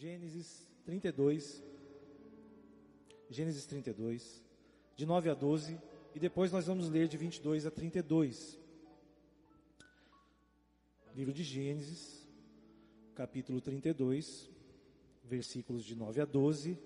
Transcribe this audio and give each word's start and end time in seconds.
Gênesis 0.00 0.66
32, 0.86 1.62
Gênesis 3.28 3.66
32, 3.66 4.42
de 4.96 5.04
9 5.04 5.28
a 5.28 5.34
12, 5.34 5.78
e 6.14 6.18
depois 6.18 6.50
nós 6.50 6.66
vamos 6.68 6.88
ler 6.88 7.06
de 7.06 7.18
22 7.18 7.66
a 7.66 7.70
32. 7.70 8.58
Livro 11.14 11.34
de 11.34 11.42
Gênesis, 11.42 12.26
capítulo 13.14 13.60
32, 13.60 14.50
versículos 15.22 15.84
de 15.84 15.94
9 15.94 16.22
a 16.22 16.24
12, 16.24 16.78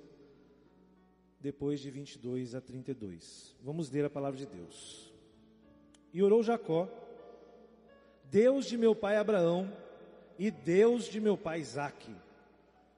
depois 1.39 1.79
de 1.79 1.93
22 1.93 2.57
a 2.57 2.61
32. 2.61 3.55
Vamos 3.63 3.93
ler 3.93 4.07
a 4.07 4.11
palavra 4.11 4.41
de 4.41 4.47
Deus. 4.47 5.15
E 6.13 6.21
orou 6.21 6.43
Jacó, 6.43 6.89
Deus 8.25 8.67
de 8.67 8.77
meu 8.77 8.93
pai 8.93 9.17
Abraão 9.19 9.73
e 10.37 10.51
Deus 10.51 11.05
de 11.05 11.21
meu 11.21 11.39
pai 11.39 11.61
Isaque, 11.61 12.13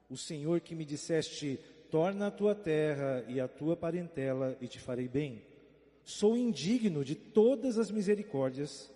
o 0.09 0.17
Senhor 0.17 0.61
que 0.61 0.75
me 0.75 0.85
disseste, 0.85 1.59
torna 1.89 2.27
a 2.27 2.31
tua 2.31 2.55
terra 2.55 3.23
e 3.27 3.39
a 3.39 3.47
tua 3.47 3.75
parentela 3.75 4.57
e 4.61 4.67
te 4.67 4.79
farei 4.79 5.07
bem. 5.07 5.41
Sou 6.03 6.37
indigno 6.37 7.03
de 7.03 7.15
todas 7.15 7.77
as 7.77 7.91
misericórdias 7.91 8.91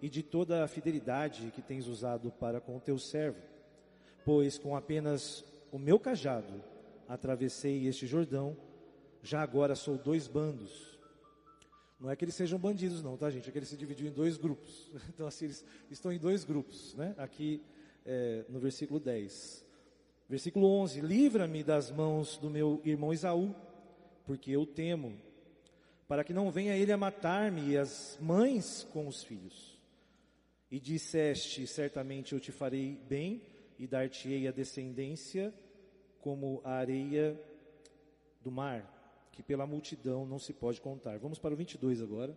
e 0.00 0.08
de 0.08 0.22
toda 0.22 0.64
a 0.64 0.68
fidelidade 0.68 1.50
que 1.54 1.62
tens 1.62 1.86
usado 1.86 2.30
para 2.30 2.60
com 2.60 2.76
o 2.76 2.80
teu 2.80 2.98
servo, 2.98 3.40
pois 4.24 4.58
com 4.58 4.76
apenas 4.76 5.44
o 5.70 5.78
meu 5.78 5.98
cajado 5.98 6.62
atravessei 7.08 7.86
este 7.86 8.06
Jordão, 8.06 8.56
já 9.22 9.42
agora 9.42 9.74
sou 9.74 9.96
dois 9.96 10.26
bandos. 10.26 10.98
Não 11.98 12.10
é 12.10 12.16
que 12.16 12.24
eles 12.24 12.34
sejam 12.34 12.58
bandidos 12.58 13.02
não, 13.02 13.16
tá 13.16 13.30
gente? 13.30 13.48
É 13.48 13.52
que 13.52 13.58
ele 13.58 13.66
se 13.66 13.76
dividiu 13.76 14.08
em 14.08 14.12
dois 14.12 14.36
grupos. 14.36 14.90
Então 15.08 15.26
assim, 15.26 15.46
eles 15.46 15.64
estão 15.90 16.12
em 16.12 16.18
dois 16.18 16.42
grupos, 16.44 16.94
né? 16.94 17.14
Aqui 17.16 17.62
é, 18.04 18.44
no 18.48 18.58
versículo 18.58 18.98
10. 18.98 19.61
Versículo 20.32 20.66
11: 20.66 21.02
Livra-me 21.02 21.62
das 21.62 21.90
mãos 21.90 22.38
do 22.38 22.48
meu 22.48 22.80
irmão 22.86 23.12
Isaú, 23.12 23.54
porque 24.24 24.50
eu 24.50 24.64
temo, 24.64 25.20
para 26.08 26.24
que 26.24 26.32
não 26.32 26.50
venha 26.50 26.74
ele 26.74 26.90
a 26.90 26.96
matar-me 26.96 27.68
e 27.68 27.76
as 27.76 28.16
mães 28.18 28.82
com 28.94 29.06
os 29.06 29.22
filhos. 29.22 29.78
E 30.70 30.80
disseste: 30.80 31.66
Certamente 31.66 32.32
eu 32.32 32.40
te 32.40 32.50
farei 32.50 32.96
bem 33.06 33.42
e 33.78 33.86
dar-te-ei 33.86 34.48
a 34.48 34.52
descendência 34.52 35.52
como 36.22 36.62
a 36.64 36.76
areia 36.76 37.38
do 38.40 38.50
mar, 38.50 39.28
que 39.32 39.42
pela 39.42 39.66
multidão 39.66 40.24
não 40.24 40.38
se 40.38 40.54
pode 40.54 40.80
contar. 40.80 41.18
Vamos 41.18 41.38
para 41.38 41.52
o 41.52 41.56
22 41.58 42.00
agora. 42.00 42.34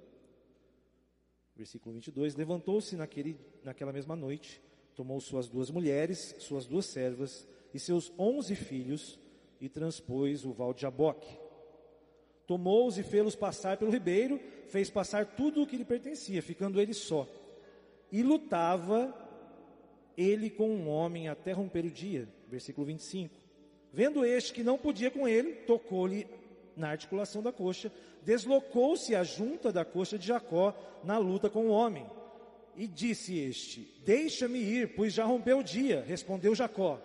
Versículo 1.55 1.95
22: 1.95 2.35
Levantou-se 2.35 2.97
naquela 2.97 3.93
mesma 3.93 4.17
noite, 4.17 4.61
tomou 4.95 5.21
suas 5.21 5.47
duas 5.47 5.71
mulheres, 5.71 6.35
suas 6.39 6.65
duas 6.65 6.87
servas 6.87 7.54
e 7.75 7.79
seus 7.79 8.09
onze 8.17 8.55
filhos 8.55 9.19
e 9.59 9.67
transpôs 9.67 10.45
o 10.45 10.53
val 10.53 10.73
de 10.73 10.83
Jaboque. 10.83 11.27
Tomou-os 12.47 12.97
e 12.97 13.03
fê-los 13.03 13.35
passar 13.35 13.75
pelo 13.75 13.91
ribeiro, 13.91 14.39
fez 14.69 14.89
passar 14.89 15.25
tudo 15.25 15.61
o 15.61 15.67
que 15.67 15.75
lhe 15.75 15.83
pertencia, 15.83 16.41
ficando 16.41 16.79
ele 16.79 16.93
só. 16.93 17.27
E 18.09 18.23
lutava 18.23 19.13
ele 20.17 20.49
com 20.49 20.69
um 20.69 20.87
homem 20.87 21.27
até 21.27 21.51
romper 21.51 21.83
o 21.83 21.91
dia. 21.91 22.29
Versículo 22.47 22.87
25. 22.87 23.35
Vendo 23.91 24.23
este 24.23 24.53
que 24.53 24.63
não 24.63 24.77
podia 24.77 25.11
com 25.11 25.27
ele, 25.27 25.51
tocou-lhe 25.51 26.25
na 26.77 26.91
articulação 26.91 27.43
da 27.43 27.51
coxa, 27.51 27.91
deslocou-se 28.23 29.13
a 29.13 29.23
junta 29.23 29.69
da 29.69 29.83
coxa 29.83 30.17
de 30.17 30.27
Jacó 30.27 30.73
na 31.03 31.17
luta 31.17 31.49
com 31.49 31.65
o 31.65 31.71
homem. 31.71 32.09
E 32.73 32.87
disse 32.87 33.37
este: 33.37 34.01
Deixa-me 34.05 34.59
ir, 34.59 34.95
pois 34.95 35.11
já 35.13 35.25
rompeu 35.25 35.59
o 35.59 35.63
dia. 35.63 36.05
Respondeu 36.07 36.55
Jacó: 36.55 37.01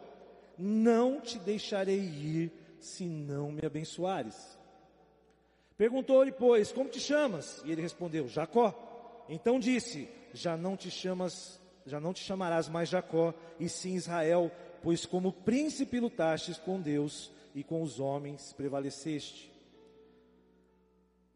não 0.60 1.20
te 1.20 1.38
deixarei 1.38 2.00
ir 2.00 2.52
se 2.78 3.06
não 3.06 3.50
me 3.50 3.64
abençoares. 3.64 4.58
Perguntou-lhe, 5.76 6.30
pois, 6.30 6.70
como 6.70 6.90
te 6.90 7.00
chamas? 7.00 7.62
E 7.64 7.72
ele 7.72 7.80
respondeu, 7.80 8.28
Jacó. 8.28 9.24
Então 9.28 9.58
disse, 9.58 10.08
já 10.34 10.56
não 10.56 10.76
te 10.76 10.90
chamas, 10.90 11.58
já 11.86 11.98
não 11.98 12.12
te 12.12 12.22
chamarás 12.22 12.68
mais 12.68 12.88
Jacó, 12.88 13.32
e 13.58 13.68
sim 13.68 13.94
Israel, 13.94 14.50
pois 14.82 15.06
como 15.06 15.32
príncipe 15.32 15.98
lutastes 15.98 16.58
com 16.58 16.80
Deus 16.80 17.32
e 17.54 17.64
com 17.64 17.82
os 17.82 17.98
homens 17.98 18.52
prevaleceste. 18.52 19.50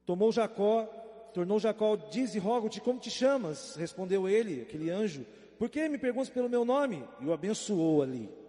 Tomou 0.04 0.30
Jacó, 0.30 0.84
tornou 1.32 1.58
Jacó, 1.58 1.96
diz 1.96 2.34
e 2.34 2.38
rogo-te, 2.38 2.80
como 2.80 3.00
te 3.00 3.10
chamas? 3.10 3.74
Respondeu 3.76 4.28
ele, 4.28 4.62
aquele 4.62 4.90
anjo, 4.90 5.24
por 5.58 5.70
que 5.70 5.88
me 5.88 5.96
perguntas 5.96 6.28
pelo 6.28 6.50
meu 6.50 6.64
nome? 6.64 7.02
E 7.20 7.24
o 7.24 7.32
abençoou 7.32 8.02
ali. 8.02 8.43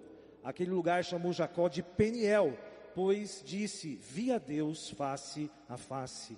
Aquele 0.46 0.70
lugar 0.70 1.04
chamou 1.04 1.34
Jacó 1.34 1.68
de 1.68 1.82
Peniel, 1.82 2.56
pois 2.94 3.42
disse: 3.44 3.96
Vi 3.96 4.32
a 4.32 4.38
Deus 4.38 4.92
face 4.92 5.50
a 5.68 5.76
face, 5.76 6.38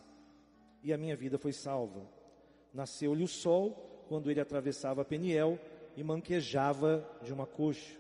e 0.82 0.94
a 0.94 0.98
minha 0.98 1.14
vida 1.14 1.38
foi 1.38 1.52
salva. 1.52 2.08
Nasceu-lhe 2.74 3.22
o 3.22 3.28
sol 3.28 4.06
quando 4.08 4.32
ele 4.32 4.40
atravessava 4.40 5.04
Peniel 5.04 5.60
e 5.98 6.04
manquejava 6.06 7.06
de 7.22 7.34
uma 7.34 7.46
coxa. 7.46 7.98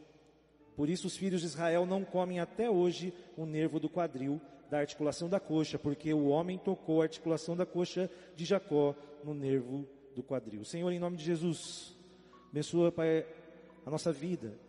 Por 0.77 0.87
isso 0.87 1.07
os 1.07 1.17
filhos 1.17 1.41
de 1.41 1.47
Israel 1.47 1.85
não 1.85 2.05
comem 2.05 2.39
até 2.39 2.69
hoje 2.69 3.13
o 3.35 3.45
nervo 3.45 3.77
do 3.77 3.89
quadril 3.89 4.39
da 4.69 4.79
articulação 4.79 5.27
da 5.27 5.41
coxa, 5.41 5.77
porque 5.77 6.13
o 6.13 6.27
homem 6.27 6.57
tocou 6.57 7.01
a 7.01 7.05
articulação 7.05 7.53
da 7.53 7.65
coxa 7.65 8.09
de 8.33 8.45
Jacó 8.45 8.95
no 9.25 9.33
nervo 9.33 9.85
do 10.15 10.23
quadril. 10.23 10.63
Senhor, 10.63 10.89
em 10.89 10.99
nome 10.99 11.17
de 11.17 11.25
Jesus, 11.25 11.97
abençoa, 12.49 12.93
Pai, 12.93 13.25
a 13.85 13.89
nossa 13.89 14.13
vida. 14.13 14.66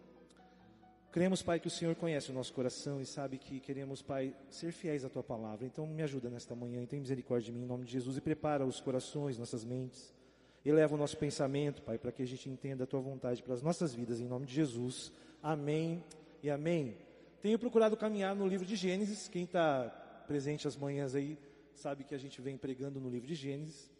Cremos, 1.10 1.40
Pai, 1.40 1.58
que 1.58 1.66
o 1.66 1.70
Senhor 1.70 1.94
conhece 1.94 2.30
o 2.30 2.34
nosso 2.34 2.52
coração 2.52 3.00
e 3.00 3.06
sabe 3.06 3.38
que 3.38 3.60
queremos, 3.60 4.02
Pai, 4.02 4.34
ser 4.50 4.72
fiéis 4.72 5.06
à 5.06 5.08
Tua 5.08 5.22
palavra. 5.22 5.66
Então 5.66 5.86
me 5.86 6.02
ajuda 6.02 6.28
nesta 6.28 6.54
manhã 6.54 6.82
e 6.82 6.86
tem 6.86 7.00
misericórdia 7.00 7.50
de 7.50 7.58
mim 7.58 7.64
em 7.64 7.66
nome 7.66 7.86
de 7.86 7.92
Jesus 7.92 8.18
e 8.18 8.20
prepara 8.20 8.66
os 8.66 8.78
corações, 8.78 9.38
nossas 9.38 9.64
mentes. 9.64 10.14
Eleva 10.62 10.94
o 10.94 10.98
nosso 10.98 11.16
pensamento, 11.16 11.80
Pai, 11.80 11.96
para 11.96 12.12
que 12.12 12.22
a 12.22 12.26
gente 12.26 12.50
entenda 12.50 12.84
a 12.84 12.86
Tua 12.86 13.00
vontade 13.00 13.42
para 13.42 13.54
as 13.54 13.62
nossas 13.62 13.94
vidas 13.94 14.20
em 14.20 14.26
nome 14.26 14.44
de 14.44 14.54
Jesus. 14.54 15.10
Amém 15.42 16.04
e 16.42 16.50
amém. 16.50 16.98
Tenho 17.40 17.58
procurado 17.58 17.96
caminhar 17.96 18.36
no 18.36 18.46
livro 18.46 18.66
de 18.66 18.76
Gênesis. 18.76 19.28
Quem 19.28 19.44
está 19.44 19.88
presente 20.26 20.68
as 20.68 20.76
manhãs 20.76 21.14
aí 21.14 21.38
sabe 21.72 22.04
que 22.04 22.14
a 22.14 22.18
gente 22.18 22.42
vem 22.42 22.58
pregando 22.58 23.00
no 23.00 23.08
livro 23.08 23.26
de 23.26 23.34
Gênesis, 23.34 23.90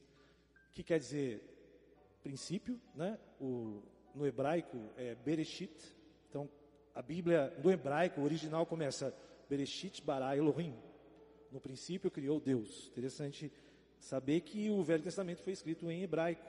que 0.75 0.83
quer 0.83 0.99
dizer 0.99 1.43
princípio, 2.23 2.79
né? 2.95 3.19
O, 3.41 3.81
no 4.15 4.27
hebraico 4.27 4.91
é 4.97 5.15
Bereshit. 5.15 5.97
A 6.98 7.03
Bíblia 7.03 7.54
do 7.62 7.70
hebraico 7.70 8.20
original 8.22 8.66
começa 8.66 9.14
Bereshit 9.48 10.03
bara 10.03 10.36
Elohim. 10.36 10.75
No 11.53 11.60
princípio 11.60 12.10
criou 12.10 12.41
Deus. 12.41 12.88
Interessante 12.88 13.53
saber 14.00 14.41
que 14.41 14.69
o 14.69 14.82
Velho 14.82 15.04
Testamento 15.04 15.41
foi 15.41 15.53
escrito 15.53 15.88
em 15.88 16.03
hebraico. 16.03 16.42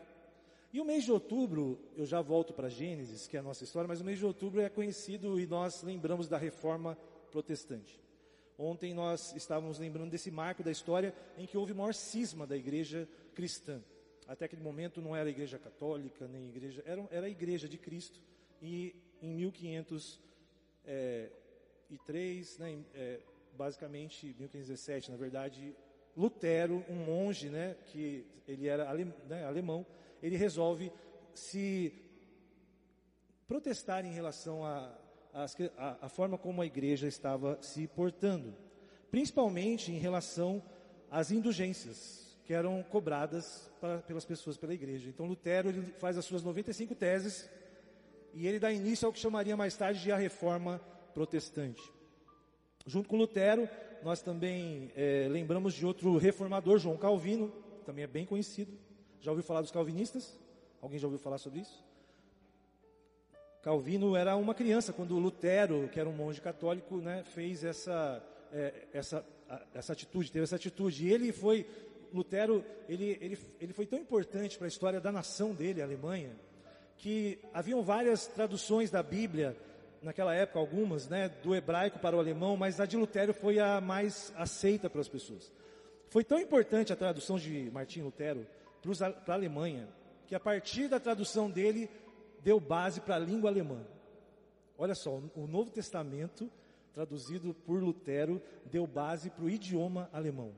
E 0.74 0.82
o 0.82 0.86
mês 0.86 1.04
de 1.04 1.12
outubro, 1.12 1.80
eu 1.96 2.04
já 2.04 2.20
volto 2.20 2.52
para 2.52 2.68
Gênesis, 2.68 3.28
que 3.28 3.38
é 3.38 3.40
a 3.42 3.44
nossa 3.44 3.64
história, 3.64 3.88
mas 3.88 4.02
o 4.02 4.04
mês 4.04 4.18
de 4.18 4.26
outubro 4.26 4.60
é 4.60 4.70
conhecido 4.70 5.40
e 5.40 5.46
nós 5.46 5.84
lembramos 5.84 6.28
da 6.28 6.40
reforma 6.40 6.98
protestante. 7.30 8.02
Ontem 8.58 8.92
nós 8.92 9.36
estávamos 9.36 9.78
lembrando 9.78 10.10
desse 10.10 10.32
marco 10.32 10.64
da 10.64 10.72
história 10.72 11.14
em 11.38 11.46
que 11.46 11.60
houve 11.60 11.74
o 11.74 11.76
maior 11.76 11.94
cisma 11.94 12.48
da 12.48 12.58
igreja 12.58 13.08
cristã. 13.36 13.84
Até 14.28 14.46
aquele 14.46 14.64
momento 14.64 15.00
não 15.00 15.16
era 15.16 15.30
a 15.30 15.32
igreja 15.32 15.60
católica, 15.60 16.28
nem 16.28 16.48
igreja, 16.48 16.82
era, 16.88 17.08
era 17.12 17.28
a 17.28 17.30
igreja 17.30 17.70
de 17.70 17.78
Cristo. 17.78 18.20
E 18.60 18.96
em 19.22 19.36
1500 19.36 20.28
é, 20.92 21.30
e 21.88 21.98
3, 22.00 22.58
né, 22.58 22.80
é, 22.96 23.20
basicamente 23.54 24.36
1517, 24.40 25.12
na 25.12 25.18
verdade, 25.18 25.76
Lutero, 26.18 26.84
um 26.90 26.96
monge, 26.96 27.50
né, 27.50 27.76
que 27.86 28.26
ele 28.48 28.68
era 28.68 28.90
ale, 28.90 29.06
né, 29.28 29.46
alemão, 29.46 29.86
ele 30.22 30.36
resolve 30.36 30.92
se 31.34 31.94
protestar 33.48 34.04
em 34.04 34.12
relação 34.12 34.66
à 34.66 36.10
forma 36.10 36.38
como 36.38 36.62
a 36.62 36.66
igreja 36.66 37.08
estava 37.08 37.62
se 37.62 37.88
portando, 37.88 38.56
principalmente 39.12 39.92
em 39.92 40.00
relação 40.00 40.62
às 41.10 41.32
indulgências 41.32 42.36
que 42.46 42.54
eram 42.54 42.82
cobradas 42.82 43.72
pelas 44.08 44.26
pessoas 44.26 44.58
pela 44.58 44.74
igreja. 44.74 45.08
Então 45.08 45.28
Lutero 45.28 45.70
ele 45.70 45.84
faz 46.00 46.18
as 46.18 46.26
suas 46.26 46.44
95 46.44 46.96
teses 46.96 47.48
e 48.34 48.48
ele 48.48 48.60
dá 48.60 48.72
início 48.72 49.06
ao 49.06 49.14
que 49.14 49.20
chamaria 49.20 49.56
mais 49.58 49.76
tarde 49.76 50.02
de 50.02 50.12
a 50.12 50.18
reforma 50.18 50.80
protestante. 51.14 51.82
Junto 52.86 53.10
com 53.10 53.18
Lutero, 53.18 53.68
nós 54.04 54.22
também 54.22 54.92
é, 54.96 55.28
lembramos 55.30 55.74
de 55.74 55.86
outro 55.86 56.18
reformador, 56.18 56.80
João 56.80 56.98
Calvino, 56.98 57.52
também 57.86 58.04
é 58.04 58.08
bem 58.08 58.26
conhecido. 58.26 58.72
Já 59.20 59.32
ouviu 59.32 59.44
falar 59.44 59.62
dos 59.62 59.72
calvinistas? 59.72 60.40
Alguém 60.82 60.98
já 60.98 61.08
ouviu 61.08 61.20
falar 61.20 61.38
sobre 61.38 61.60
isso? 61.60 61.84
Calvino 63.62 64.16
era 64.16 64.36
uma 64.38 64.56
criança 64.56 64.94
quando 64.94 65.20
Lutero, 65.20 65.90
que 65.90 66.00
era 66.00 66.08
um 66.08 66.14
monge 66.14 66.40
católico, 66.40 66.98
né, 66.98 67.24
fez 67.26 67.64
essa, 67.64 68.24
é, 68.54 68.88
essa, 68.94 69.26
essa 69.74 69.94
atitude, 69.94 70.32
teve 70.32 70.44
essa 70.44 70.56
atitude. 70.56 71.06
E 71.06 71.12
ele 71.12 71.34
foi, 71.34 71.68
Lutero, 72.14 72.64
ele, 72.88 73.18
ele, 73.20 73.38
ele 73.60 73.74
foi 73.74 73.86
tão 73.86 74.00
importante 74.00 74.58
para 74.58 74.66
a 74.66 74.70
história 74.70 75.02
da 75.02 75.12
nação 75.12 75.54
dele, 75.54 75.82
a 75.82 75.86
Alemanha, 75.86 76.36
que 77.00 77.40
haviam 77.54 77.82
várias 77.82 78.28
traduções 78.28 78.92
da 78.92 79.02
Bíblia 79.02 79.58
naquela 80.02 80.36
época, 80.36 80.60
algumas, 80.60 81.08
né, 81.08 81.30
do 81.30 81.56
hebraico 81.56 81.98
para 81.98 82.16
o 82.16 82.20
alemão, 82.20 82.56
mas 82.56 82.80
a 82.80 82.86
de 82.86 82.98
Lutero 82.98 83.34
foi 83.34 83.58
a 83.58 83.82
mais 83.82 84.34
aceita 84.36 84.90
pelas 84.90 85.08
pessoas. 85.08 85.52
Foi 86.10 86.24
tão 86.24 86.40
importante 86.40 86.92
a 86.92 86.98
tradução 86.98 87.38
de 87.38 87.72
Martim 87.72 88.02
Lutero 88.02 88.46
para 89.26 89.34
a 89.34 89.38
Alemanha, 89.38 89.88
que 90.28 90.36
a 90.36 90.40
partir 90.40 90.88
da 90.88 91.00
tradução 91.00 91.50
dele, 91.50 91.90
deu 92.44 92.60
base 92.60 93.02
para 93.02 93.16
a 93.16 93.20
língua 93.20 93.50
alemã. 93.50 93.82
Olha 94.78 94.96
só, 94.96 95.22
o 95.36 95.48
Novo 95.48 95.72
Testamento, 95.72 96.50
traduzido 96.94 97.54
por 97.54 97.82
Lutero, 97.82 98.42
deu 98.66 98.86
base 98.86 99.30
para 99.30 99.44
o 99.44 99.50
idioma 99.50 100.10
alemão. 100.12 100.54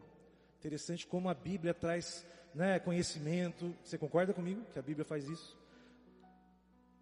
Interessante 0.59 1.07
como 1.07 1.29
a 1.29 1.33
Bíblia 1.33 1.73
traz 1.73 2.25
né, 2.53 2.79
conhecimento. 2.79 3.75
Você 3.83 3.97
concorda 3.97 4.33
comigo 4.33 4.63
que 4.71 4.77
a 4.77 4.81
Bíblia 4.81 5.05
faz 5.05 5.27
isso? 5.27 5.60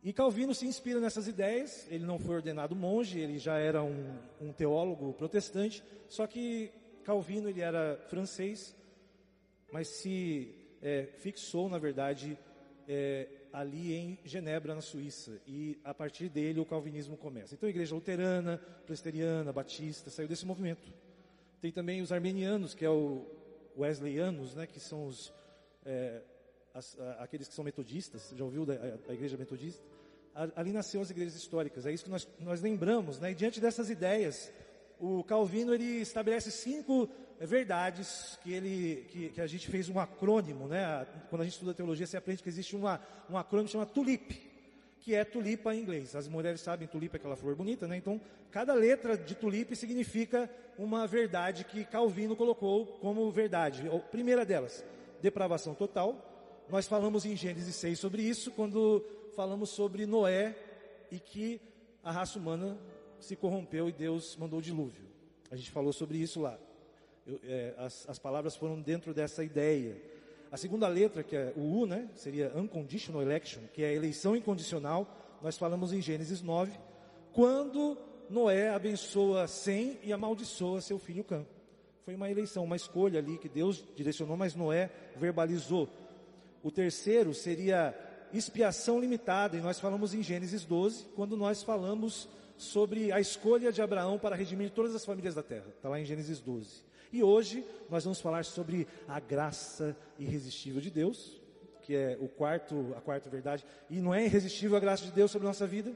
E 0.04 0.14
Calvino 0.14 0.54
se 0.54 0.66
inspira 0.66 1.00
nessas 1.00 1.28
ideias. 1.28 1.88
Ele 1.90 2.06
não 2.06 2.18
foi 2.18 2.36
ordenado 2.36 2.76
monge, 2.76 3.20
ele 3.20 3.38
já 3.38 3.58
era 3.58 3.84
um, 3.84 4.18
um 4.40 4.54
teólogo 4.54 5.14
protestante. 5.14 5.84
Só 6.08 6.26
que 6.26 6.72
Calvino 7.04 7.50
ele 7.50 7.62
era 7.62 7.98
francês, 8.08 8.76
mas 9.72 9.88
se 9.88 10.56
é, 10.82 11.08
fixou, 11.18 11.68
na 11.68 11.78
verdade, 11.78 12.38
é, 12.88 13.28
ali 13.52 13.94
em 13.94 14.20
Genebra, 14.24 14.74
na 14.74 14.82
Suíça. 14.82 15.42
E 15.46 15.80
a 15.84 15.94
partir 15.94 16.30
dele 16.30 16.60
o 16.60 16.66
calvinismo 16.66 17.18
começa. 17.18 17.56
Então, 17.56 17.68
a 17.68 17.70
igreja 17.70 17.94
luterana, 17.94 18.58
presbiteriana, 18.86 19.52
batista, 19.52 20.10
saiu 20.10 20.28
desse 20.28 20.46
movimento. 20.46 20.94
Tem 21.62 21.72
também 21.72 22.02
os 22.02 22.12
armenianos, 22.12 22.74
que 22.74 22.86
é 22.86 22.90
o 22.90 23.26
Wesleyanos, 23.78 24.56
né, 24.56 24.66
que 24.66 24.80
são 24.80 25.06
os, 25.06 25.34
é, 25.86 26.22
as, 26.80 26.98
a, 27.00 27.24
aqueles 27.24 27.48
que 27.48 27.54
são 27.54 27.64
metodistas. 27.64 28.34
Já 28.36 28.44
ouviu 28.44 28.66
da 28.66 28.74
a, 28.74 29.12
a 29.12 29.14
igreja 29.14 29.38
metodista? 29.38 29.84
ali 30.56 30.72
nasceu 30.72 31.02
as 31.02 31.10
igrejas 31.10 31.36
históricas. 31.36 31.86
É 31.86 31.92
isso 31.92 32.06
que 32.06 32.10
nós, 32.10 32.28
nós 32.40 32.62
lembramos, 32.62 33.20
né? 33.20 33.32
E 33.32 33.36
diante 33.36 33.60
dessas 33.60 33.90
ideias, 33.90 34.52
o 35.00 35.24
Calvino 35.24 35.74
ele 35.74 36.02
estabelece 36.02 36.52
cinco 36.52 37.10
verdades 37.40 38.38
que 38.44 38.54
ele 38.54 39.06
que, 39.10 39.30
que, 39.30 39.42
a 39.42 39.48
gente 39.48 39.68
fez 39.68 39.90
um 39.90 40.00
acrônimo, 40.00 40.68
né? 40.68 41.06
Quando 41.30 41.42
a 41.42 41.44
gente 41.44 41.54
estuda 41.54 41.74
teologia, 41.74 42.06
você 42.06 42.18
aprende 42.18 42.44
que 42.44 42.50
existe 42.50 42.76
uma, 42.76 43.02
um 43.30 43.38
acrônimo 43.38 43.70
chamado 43.70 43.92
TULIP, 43.92 44.50
que 45.02 45.16
é 45.16 45.24
tulipa 45.26 45.74
em 45.74 45.82
inglês. 45.82 46.16
As 46.16 46.28
mulheres 46.28 46.62
sabem 46.62 46.88
tulipa 46.88 47.18
é 47.18 47.20
aquela 47.20 47.36
flor 47.36 47.56
bonita, 47.56 47.88
né? 47.88 47.98
Então, 47.98 48.22
cada 48.52 48.74
letra 48.74 49.18
de 49.18 49.36
tulipe 49.36 49.76
significa 49.76 50.50
uma 50.78 51.06
verdade 51.08 51.64
que 51.64 51.84
Calvino 51.84 52.36
colocou 52.36 52.86
como 52.86 53.30
verdade. 53.32 53.88
A 53.88 54.00
primeira 54.00 54.46
delas, 54.46 54.86
depravação 55.22 55.74
total. 55.74 56.29
Nós 56.70 56.86
falamos 56.86 57.26
em 57.26 57.36
Gênesis 57.36 57.76
6 57.78 57.98
sobre 57.98 58.22
isso, 58.22 58.52
quando 58.52 59.04
falamos 59.36 59.72
sobre 59.72 60.06
Noé 60.06 60.56
e 61.12 61.20
que 61.20 61.60
a 62.04 62.12
raça 62.12 62.38
humana 62.38 62.78
se 63.20 63.36
corrompeu 63.36 63.90
e 63.90 63.92
Deus 63.92 64.38
mandou 64.38 64.60
o 64.60 64.62
dilúvio. 64.62 65.04
A 65.50 65.56
gente 65.56 65.72
falou 65.72 65.92
sobre 65.92 66.20
isso 66.20 66.42
lá. 66.42 66.60
Eu, 67.26 67.40
é, 67.44 67.74
as, 67.76 68.08
as, 68.08 68.20
palavras 68.20 68.56
foram 68.56 68.80
dentro 68.80 69.16
dessa 69.16 69.44
ideia. 69.44 70.00
A 70.52 70.58
segunda 70.58 70.88
letra, 70.88 71.24
que 71.24 71.36
é 71.36 71.52
o 71.56 71.62
U, 71.62 71.88
né, 71.88 72.08
seria 72.14 72.52
unconditional 72.56 73.24
election, 73.24 73.62
que 73.74 73.82
é 73.82 73.88
a 73.88 73.94
eleição 73.94 74.36
incondicional. 74.36 75.08
Nós 75.42 75.58
falamos 75.58 75.92
em 75.92 76.02
Gênesis 76.02 76.44
9, 76.44 76.72
quando 77.34 77.98
Noé 78.30 78.70
abençoa 78.70 79.48
Sem 79.48 79.98
e 80.04 80.14
amaldiçoa 80.14 80.82
seu 80.82 81.00
filho 81.00 81.24
Cã. 81.24 81.44
Foi 82.06 82.14
uma 82.14 82.30
eleição, 82.30 82.64
uma 82.64 82.76
escolha 82.76 83.18
ali 83.18 83.40
que 83.40 83.50
Deus 83.50 83.84
direcionou, 83.96 84.38
mas 84.38 84.54
Noé 84.54 84.92
verbalizou. 85.16 85.90
O 86.64 86.72
terceiro 86.72 87.34
seria 87.34 87.96
expiação 88.34 89.00
limitada, 89.00 89.58
e 89.58 89.62
nós 89.62 89.80
falamos 89.80 90.14
em 90.14 90.22
Gênesis 90.22 90.64
12, 90.66 91.06
quando 91.16 91.36
nós 91.36 91.64
falamos 91.64 92.30
sobre 92.58 93.12
a 93.12 93.20
escolha 93.20 93.72
de 93.72 93.82
Abraão 93.82 94.20
para 94.20 94.36
redimir 94.36 94.72
todas 94.72 94.94
as 94.94 95.06
famílias 95.06 95.34
da 95.34 95.42
terra. 95.42 95.66
Está 95.76 95.88
lá 95.88 96.00
em 96.00 96.06
Gênesis 96.06 96.40
12. 96.40 96.84
E 97.12 97.24
hoje 97.24 97.66
nós 97.90 98.04
vamos 98.04 98.20
falar 98.20 98.46
sobre 98.46 98.88
a 99.08 99.20
graça 99.20 99.96
irresistível 100.20 100.82
de 100.82 100.92
Deus, 100.92 101.42
que 101.82 101.96
é 101.96 102.18
o 102.22 102.28
quarto, 102.28 102.94
a 102.96 103.02
quarta 103.02 103.30
verdade. 103.30 103.66
E 103.90 104.00
não 104.00 104.14
é 104.14 104.26
irresistível 104.26 104.78
a 104.78 104.80
graça 104.80 105.06
de 105.06 105.12
Deus 105.12 105.32
sobre 105.32 105.48
a 105.48 105.50
nossa 105.50 105.66
vida? 105.66 105.92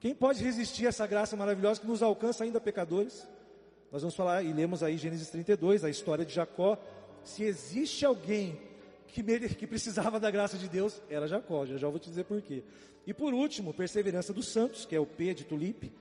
Quem 0.00 0.14
pode 0.14 0.42
resistir 0.44 0.84
a 0.84 0.88
essa 0.90 1.06
graça 1.06 1.34
maravilhosa 1.36 1.80
que 1.80 1.86
nos 1.86 2.02
alcança 2.02 2.44
ainda 2.44 2.60
pecadores? 2.60 3.26
Nós 3.90 4.02
vamos 4.02 4.14
falar 4.14 4.42
e 4.42 4.52
lemos 4.52 4.82
aí 4.82 4.98
Gênesis 4.98 5.30
32, 5.30 5.84
a 5.84 5.88
história 5.88 6.24
de 6.24 6.34
Jacó. 6.34 6.76
Se 7.22 7.44
existe 7.44 8.04
alguém 8.04 8.60
que, 9.14 9.54
que 9.54 9.66
precisava 9.66 10.18
da 10.18 10.28
graça 10.28 10.58
de 10.58 10.68
Deus, 10.68 11.00
era 11.08 11.28
Jacó. 11.28 11.64
Já, 11.64 11.76
já 11.76 11.88
vou 11.88 12.00
te 12.00 12.08
dizer 12.08 12.24
por 12.24 12.42
quê. 12.42 12.64
E 13.06 13.14
por 13.14 13.32
último, 13.32 13.72
perseverança 13.72 14.32
dos 14.32 14.48
santos, 14.48 14.84
que 14.84 14.96
é 14.96 14.98
o 14.98 15.06
P 15.06 15.32
de 15.34 15.44
Tulipe. 15.44 15.92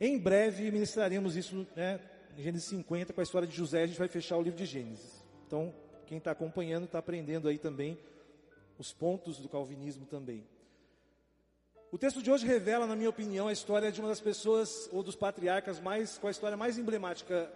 Em 0.00 0.18
breve 0.18 0.70
ministraremos 0.70 1.36
isso 1.36 1.66
né, 1.76 2.00
em 2.38 2.42
Gênesis 2.42 2.68
50 2.68 3.12
com 3.12 3.20
a 3.20 3.22
história 3.22 3.46
de 3.46 3.54
José. 3.54 3.82
A 3.82 3.86
gente 3.86 3.98
vai 3.98 4.08
fechar 4.08 4.38
o 4.38 4.42
livro 4.42 4.58
de 4.58 4.64
Gênesis. 4.64 5.22
Então, 5.46 5.74
quem 6.06 6.16
está 6.16 6.30
acompanhando 6.30 6.84
está 6.84 6.98
aprendendo 6.98 7.48
aí 7.48 7.58
também 7.58 7.98
os 8.78 8.92
pontos 8.94 9.38
do 9.38 9.48
calvinismo 9.48 10.06
também. 10.06 10.42
O 11.90 11.98
texto 11.98 12.22
de 12.22 12.30
hoje 12.30 12.46
revela, 12.46 12.86
na 12.86 12.96
minha 12.96 13.10
opinião, 13.10 13.48
a 13.48 13.52
história 13.52 13.92
de 13.92 14.00
uma 14.00 14.08
das 14.08 14.20
pessoas 14.20 14.88
ou 14.92 15.02
dos 15.02 15.16
patriarcas 15.16 15.80
mais 15.80 16.16
com 16.16 16.28
a 16.28 16.30
história 16.30 16.56
mais 16.56 16.78
emblemática 16.78 17.50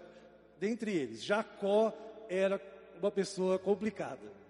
dentre 0.58 0.90
eles. 0.90 1.22
Jacó 1.22 1.94
era 2.28 2.60
uma 3.00 3.10
pessoa 3.10 3.58
complicada. 3.58 4.41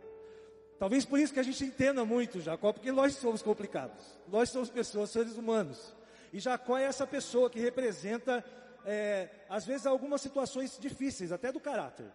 Talvez 0.79 1.05
por 1.05 1.19
isso 1.19 1.33
que 1.33 1.41
a 1.41 1.45
gente 1.45 1.65
entenda 1.65 2.05
muito 2.05 2.41
Jacó, 2.41 2.73
porque 2.73 2.91
nós 2.91 3.15
somos 3.17 3.43
complicados. 3.43 4.19
Nós 4.29 4.51
somos 4.51 4.69
pessoas, 4.69 5.11
seres 5.11 5.37
humanos. 5.37 5.95
E 6.33 6.41
Jacó 6.41 6.79
é 6.79 6.85
essa 6.85 7.07
pessoa 7.07 7.51
que 7.51 7.61
representa, 7.61 8.45
é, 8.85 9.29
às 9.49 9.65
vezes, 9.65 9.87
algumas 9.87 10.21
situações 10.21 10.79
difíceis, 10.81 11.31
até 11.31 11.53
do 11.53 11.61
caráter. 11.61 12.07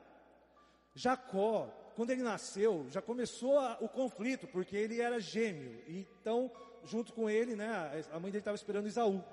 Jacó, 0.94 1.70
quando 1.96 2.10
ele 2.10 2.24
nasceu, 2.24 2.88
já 2.90 3.02
começou 3.02 3.58
a, 3.60 3.78
o 3.80 3.88
conflito, 3.88 4.48
porque 4.48 4.76
ele 4.76 5.00
era 5.00 5.20
gêmeo. 5.20 5.82
Então, 5.88 6.52
junto 6.84 7.14
com 7.14 7.30
ele, 7.30 7.56
né, 7.56 8.04
a 8.12 8.20
mãe 8.20 8.32
dele 8.32 8.40
estava 8.40 8.56
esperando 8.56 8.88
Isaú. 8.88 9.24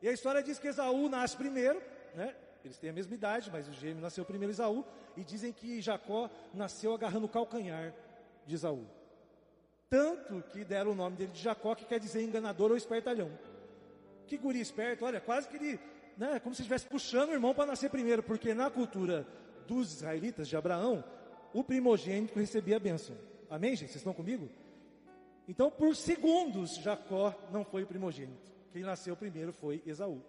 E 0.00 0.08
a 0.08 0.12
história 0.12 0.42
diz 0.42 0.58
que 0.58 0.68
Esaú 0.68 1.08
nasce 1.08 1.36
primeiro, 1.36 1.82
né? 2.14 2.34
Eles 2.64 2.78
têm 2.78 2.90
a 2.90 2.92
mesma 2.92 3.14
idade, 3.14 3.50
mas 3.52 3.68
o 3.68 3.72
gêmeo 3.72 4.00
nasceu 4.00 4.24
primeiro 4.24 4.52
Isaú. 4.52 4.84
E 5.16 5.24
dizem 5.24 5.52
que 5.52 5.80
Jacó 5.80 6.30
nasceu 6.52 6.94
agarrando 6.94 7.26
o 7.26 7.28
calcanhar 7.28 7.94
de 8.46 8.54
Esaú. 8.54 8.86
Tanto 9.88 10.42
que 10.50 10.64
deram 10.64 10.92
o 10.92 10.94
nome 10.94 11.16
dele 11.16 11.32
de 11.32 11.40
Jacó, 11.40 11.74
que 11.74 11.84
quer 11.84 12.00
dizer 12.00 12.22
enganador 12.22 12.70
ou 12.70 12.76
espertalhão. 12.76 13.30
Que 14.26 14.36
guri 14.36 14.60
esperto, 14.60 15.04
olha, 15.04 15.20
quase 15.20 15.48
que 15.48 15.56
ele, 15.56 15.80
né, 16.16 16.40
como 16.40 16.54
se 16.54 16.62
estivesse 16.62 16.86
puxando 16.86 17.30
o 17.30 17.32
irmão 17.32 17.54
para 17.54 17.66
nascer 17.66 17.90
primeiro, 17.90 18.22
porque 18.22 18.54
na 18.54 18.70
cultura 18.70 19.26
dos 19.66 19.92
israelitas 19.92 20.48
de 20.48 20.56
Abraão, 20.56 21.04
o 21.52 21.62
primogênito 21.62 22.38
recebia 22.38 22.76
a 22.76 22.80
bênção. 22.80 23.16
Amém, 23.48 23.76
gente? 23.76 23.90
Vocês 23.90 23.96
estão 23.96 24.12
comigo? 24.12 24.48
Então, 25.46 25.70
por 25.70 25.94
segundos, 25.94 26.76
Jacó 26.76 27.34
não 27.52 27.64
foi 27.64 27.82
o 27.82 27.86
primogênito. 27.86 28.42
Quem 28.72 28.82
nasceu 28.82 29.14
primeiro 29.14 29.52
foi 29.52 29.82
Esaú. 29.86 30.20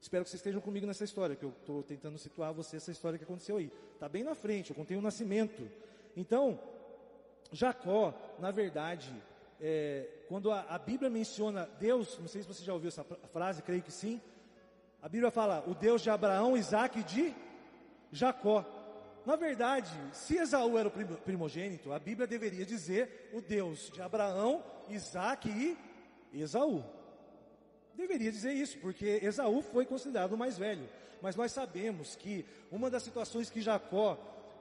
Espero 0.00 0.22
que 0.22 0.30
vocês 0.30 0.38
estejam 0.38 0.60
comigo 0.60 0.86
nessa 0.86 1.02
história, 1.02 1.34
que 1.34 1.44
eu 1.44 1.48
estou 1.48 1.82
tentando 1.82 2.18
situar 2.18 2.52
você 2.52 2.76
essa 2.76 2.92
história 2.92 3.18
que 3.18 3.24
aconteceu 3.24 3.56
aí. 3.56 3.72
Está 3.94 4.08
bem 4.08 4.22
na 4.22 4.34
frente, 4.34 4.70
eu 4.70 4.76
contei 4.76 4.96
o 4.96 5.00
nascimento. 5.00 5.66
Então, 6.14 6.60
Jacó, 7.54 8.12
na 8.38 8.50
verdade, 8.50 9.14
é, 9.60 10.08
quando 10.28 10.50
a, 10.50 10.62
a, 10.62 10.78
Bíblia 10.78 11.08
menciona 11.08 11.68
Deus, 11.78 12.18
não 12.18 12.26
sei 12.26 12.42
se 12.42 12.48
você 12.48 12.64
já 12.64 12.72
ouviu 12.74 12.88
essa 12.88 13.04
frase, 13.32 13.62
creio 13.62 13.82
que 13.82 13.92
sim. 13.92 14.20
A 15.00 15.08
Bíblia 15.08 15.30
fala 15.30 15.62
o 15.66 15.74
Deus 15.74 16.02
de 16.02 16.10
Abraão, 16.10 16.56
Isaac 16.56 16.98
e 16.98 17.04
de 17.04 17.34
Jacó. 18.10 18.64
Na 19.24 19.36
verdade, 19.36 19.90
se 20.12 20.36
Esaú 20.36 20.76
era 20.76 20.88
o 20.88 20.90
primogênito, 20.90 21.92
a 21.92 21.98
Bíblia 21.98 22.26
deveria 22.26 22.66
dizer 22.66 23.30
o 23.32 23.40
Deus 23.40 23.90
de 23.90 24.02
Abraão, 24.02 24.62
Isaac 24.88 25.48
e 25.48 25.78
Esaú. 26.32 26.84
Deveria 27.94 28.32
dizer 28.32 28.52
isso, 28.52 28.78
porque 28.78 29.20
Esaú 29.22 29.62
foi 29.62 29.86
considerado 29.86 30.32
o 30.32 30.38
mais 30.38 30.58
velho. 30.58 30.88
Mas 31.22 31.36
nós 31.36 31.52
sabemos 31.52 32.16
que 32.16 32.44
uma 32.70 32.90
das 32.90 33.02
situações 33.02 33.48
que 33.48 33.62
Jacó 33.62 34.18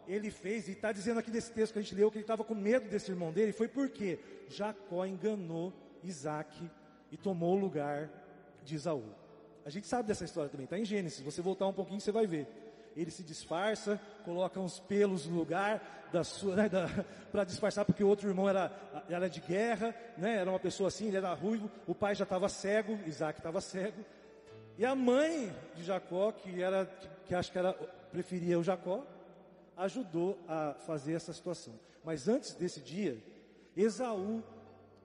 ele 0.07 0.29
fez, 0.29 0.67
e 0.67 0.71
está 0.71 0.91
dizendo 0.91 1.19
aqui 1.19 1.31
nesse 1.31 1.51
texto 1.51 1.73
que 1.73 1.79
a 1.79 1.81
gente 1.81 1.95
leu, 1.95 2.11
que 2.11 2.17
ele 2.17 2.23
estava 2.23 2.43
com 2.43 2.55
medo 2.55 2.89
desse 2.89 3.11
irmão 3.11 3.31
dele, 3.31 3.51
foi 3.51 3.67
porque 3.67 4.19
Jacó 4.47 5.05
enganou 5.05 5.73
Isaac 6.03 6.69
e 7.11 7.17
tomou 7.17 7.55
o 7.55 7.59
lugar 7.59 8.09
de 8.63 8.75
Isaú. 8.75 9.03
A 9.65 9.69
gente 9.69 9.87
sabe 9.87 10.07
dessa 10.07 10.25
história 10.25 10.49
também, 10.49 10.65
está 10.65 10.77
em 10.77 10.85
Gênesis, 10.85 11.21
você 11.21 11.41
voltar 11.41 11.67
um 11.67 11.73
pouquinho 11.73 12.01
você 12.01 12.11
vai 12.11 12.27
ver. 12.27 12.47
Ele 12.95 13.09
se 13.09 13.23
disfarça, 13.23 13.99
coloca 14.23 14.59
uns 14.59 14.79
pelos 14.79 15.25
no 15.25 15.35
lugar 15.35 16.09
da 16.11 16.23
sua, 16.23 16.55
né, 16.55 16.69
para 17.31 17.43
disfarçar, 17.43 17.85
porque 17.85 18.03
o 18.03 18.07
outro 18.07 18.27
irmão 18.27 18.47
era, 18.47 18.71
era 19.09 19.29
de 19.29 19.39
guerra, 19.41 19.95
né, 20.17 20.37
era 20.37 20.49
uma 20.49 20.59
pessoa 20.59 20.89
assim, 20.89 21.07
ele 21.07 21.17
era 21.17 21.33
ruivo, 21.33 21.71
o 21.87 21.95
pai 21.95 22.13
já 22.13 22.23
estava 22.23 22.47
cego, 22.49 22.99
Isaac 23.07 23.39
estava 23.39 23.59
cego, 23.61 24.03
e 24.77 24.85
a 24.85 24.93
mãe 24.93 25.51
de 25.75 25.83
Jacó, 25.83 26.31
que 26.31 26.61
era, 26.61 26.85
que, 26.85 27.07
que 27.25 27.35
acho 27.35 27.51
que 27.51 27.57
era, 27.57 27.73
preferia 28.11 28.59
o 28.59 28.63
Jacó, 28.63 29.03
ajudou 29.77 30.39
a 30.47 30.73
fazer 30.85 31.13
essa 31.13 31.33
situação. 31.33 31.79
Mas 32.03 32.27
antes 32.27 32.53
desse 32.53 32.81
dia, 32.81 33.23
Esaú 33.75 34.43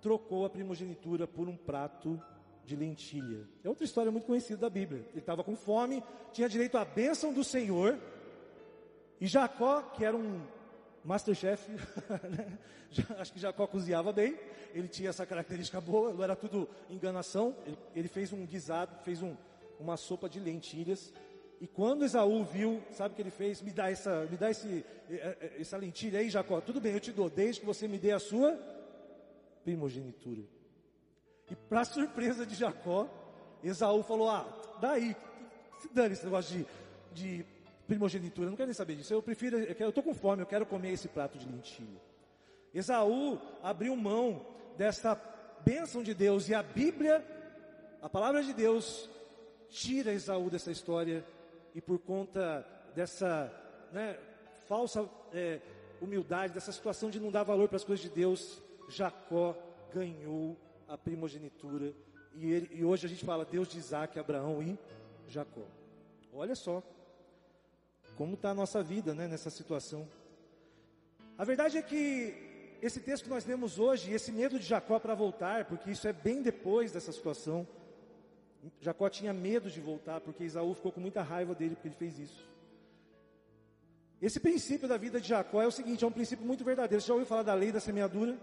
trocou 0.00 0.44
a 0.44 0.50
primogenitura 0.50 1.26
por 1.26 1.48
um 1.48 1.56
prato 1.56 2.20
de 2.64 2.76
lentilha. 2.76 3.48
É 3.64 3.68
outra 3.68 3.84
história 3.84 4.12
muito 4.12 4.26
conhecida 4.26 4.58
da 4.58 4.70
Bíblia. 4.70 5.04
Ele 5.10 5.20
estava 5.20 5.42
com 5.42 5.56
fome, 5.56 6.02
tinha 6.32 6.48
direito 6.48 6.76
à 6.76 6.84
bênção 6.84 7.32
do 7.32 7.42
Senhor, 7.42 7.98
e 9.20 9.26
Jacó, 9.26 9.82
que 9.82 10.04
era 10.04 10.16
um 10.16 10.40
Masterchef, 11.04 11.68
né? 12.30 12.58
acho 13.18 13.32
que 13.32 13.38
Jacó 13.38 13.66
cozinhava 13.66 14.12
bem, 14.12 14.38
ele 14.74 14.86
tinha 14.86 15.08
essa 15.08 15.24
característica 15.24 15.80
boa, 15.80 16.12
não 16.12 16.22
era 16.22 16.36
tudo 16.36 16.68
enganação, 16.90 17.56
ele, 17.66 17.78
ele 17.96 18.08
fez 18.08 18.32
um 18.32 18.44
guisado, 18.44 18.94
fez 19.02 19.22
um, 19.22 19.34
uma 19.80 19.96
sopa 19.96 20.28
de 20.28 20.38
lentilhas, 20.38 21.12
e 21.60 21.66
quando 21.66 22.04
Esaú 22.04 22.44
viu, 22.44 22.80
sabe 22.92 23.12
o 23.12 23.16
que 23.16 23.22
ele 23.22 23.30
fez? 23.30 23.60
Me 23.60 23.72
dá 23.72 23.90
essa, 23.90 24.26
me 24.26 24.36
dá 24.36 24.50
esse, 24.50 24.84
essa 25.58 25.76
lentilha 25.76 26.20
aí, 26.20 26.30
Jacó. 26.30 26.60
Tudo 26.60 26.80
bem, 26.80 26.92
eu 26.92 27.00
te 27.00 27.10
dou, 27.10 27.28
desde 27.28 27.60
que 27.60 27.66
você 27.66 27.88
me 27.88 27.98
dê 27.98 28.12
a 28.12 28.18
sua 28.20 28.56
primogenitura. 29.64 30.42
E 31.50 31.56
para 31.56 31.84
surpresa 31.84 32.46
de 32.46 32.54
Jacó, 32.54 33.08
Esaú 33.62 34.04
falou: 34.04 34.30
Ah, 34.30 34.46
daí, 34.80 35.16
se 35.80 35.88
dane 35.92 36.12
esse 36.12 36.24
negócio 36.24 36.64
de, 37.12 37.38
de 37.38 37.46
primogenitura, 37.88 38.46
eu 38.46 38.50
não 38.50 38.56
quero 38.56 38.68
nem 38.68 38.74
saber 38.74 38.94
disso. 38.94 39.12
Eu 39.12 39.22
prefiro, 39.22 39.58
eu 39.58 39.88
estou 39.88 40.04
com 40.04 40.14
fome, 40.14 40.42
eu 40.42 40.46
quero 40.46 40.64
comer 40.64 40.92
esse 40.92 41.08
prato 41.08 41.38
de 41.38 41.48
lentilha. 41.48 42.00
Esaú 42.72 43.40
abriu 43.62 43.96
mão 43.96 44.46
desta 44.76 45.20
bênção 45.64 46.04
de 46.04 46.14
Deus 46.14 46.48
e 46.48 46.54
a 46.54 46.62
Bíblia, 46.62 47.24
a 48.00 48.08
palavra 48.08 48.44
de 48.44 48.52
Deus, 48.52 49.10
tira 49.68 50.12
Esaú 50.12 50.48
dessa 50.50 50.70
história 50.70 51.24
e 51.74 51.80
por 51.80 51.98
conta 51.98 52.66
dessa 52.94 53.52
né, 53.92 54.18
falsa 54.66 55.08
é, 55.32 55.60
humildade, 56.00 56.54
dessa 56.54 56.72
situação 56.72 57.10
de 57.10 57.20
não 57.20 57.30
dar 57.30 57.42
valor 57.42 57.68
para 57.68 57.76
as 57.76 57.84
coisas 57.84 58.02
de 58.02 58.10
Deus, 58.10 58.62
Jacó 58.88 59.56
ganhou 59.92 60.56
a 60.86 60.96
primogenitura. 60.96 61.92
E, 62.34 62.50
ele, 62.50 62.70
e 62.72 62.84
hoje 62.84 63.06
a 63.06 63.08
gente 63.08 63.24
fala 63.24 63.44
Deus 63.44 63.68
de 63.68 63.78
Isaac, 63.78 64.18
Abraão 64.18 64.62
e 64.62 64.78
Jacó. 65.26 65.66
Olha 66.32 66.54
só 66.54 66.82
como 68.16 68.34
está 68.34 68.50
a 68.50 68.54
nossa 68.54 68.82
vida 68.82 69.14
né, 69.14 69.28
nessa 69.28 69.50
situação. 69.50 70.08
A 71.36 71.44
verdade 71.44 71.78
é 71.78 71.82
que 71.82 72.34
esse 72.82 73.00
texto 73.00 73.24
que 73.24 73.30
nós 73.30 73.44
lemos 73.44 73.78
hoje, 73.78 74.12
esse 74.12 74.32
medo 74.32 74.58
de 74.58 74.64
Jacó 74.64 74.98
para 74.98 75.14
voltar, 75.14 75.66
porque 75.66 75.90
isso 75.90 76.06
é 76.08 76.12
bem 76.12 76.42
depois 76.42 76.92
dessa 76.92 77.12
situação, 77.12 77.66
Jacó 78.80 79.08
tinha 79.08 79.32
medo 79.32 79.70
de 79.70 79.80
voltar, 79.80 80.20
porque 80.20 80.44
Isaú 80.44 80.74
ficou 80.74 80.92
com 80.92 81.00
muita 81.00 81.22
raiva 81.22 81.54
dele 81.54 81.74
porque 81.74 81.88
ele 81.88 81.94
fez 81.94 82.18
isso. 82.18 82.48
Esse 84.20 84.40
princípio 84.40 84.88
da 84.88 84.96
vida 84.96 85.20
de 85.20 85.28
Jacó 85.28 85.62
é 85.62 85.66
o 85.66 85.70
seguinte: 85.70 86.04
é 86.04 86.06
um 86.06 86.12
princípio 86.12 86.44
muito 86.44 86.64
verdadeiro. 86.64 87.00
Você 87.00 87.08
já 87.08 87.14
ouviu 87.14 87.26
falar 87.26 87.42
da 87.42 87.54
lei 87.54 87.70
da 87.70 87.80
semeadura? 87.80 88.36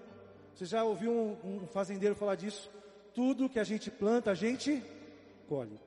Você 0.53 0.65
já 0.65 0.83
ouviu 0.83 1.11
um, 1.11 1.37
um 1.43 1.67
fazendeiro 1.67 2.15
falar 2.15 2.35
disso? 2.35 2.71
Tudo 3.13 3.49
que 3.49 3.59
a 3.59 3.63
gente 3.63 3.91
planta, 3.91 4.31
a 4.31 4.35
gente 4.35 4.81
colhe. 5.47 5.79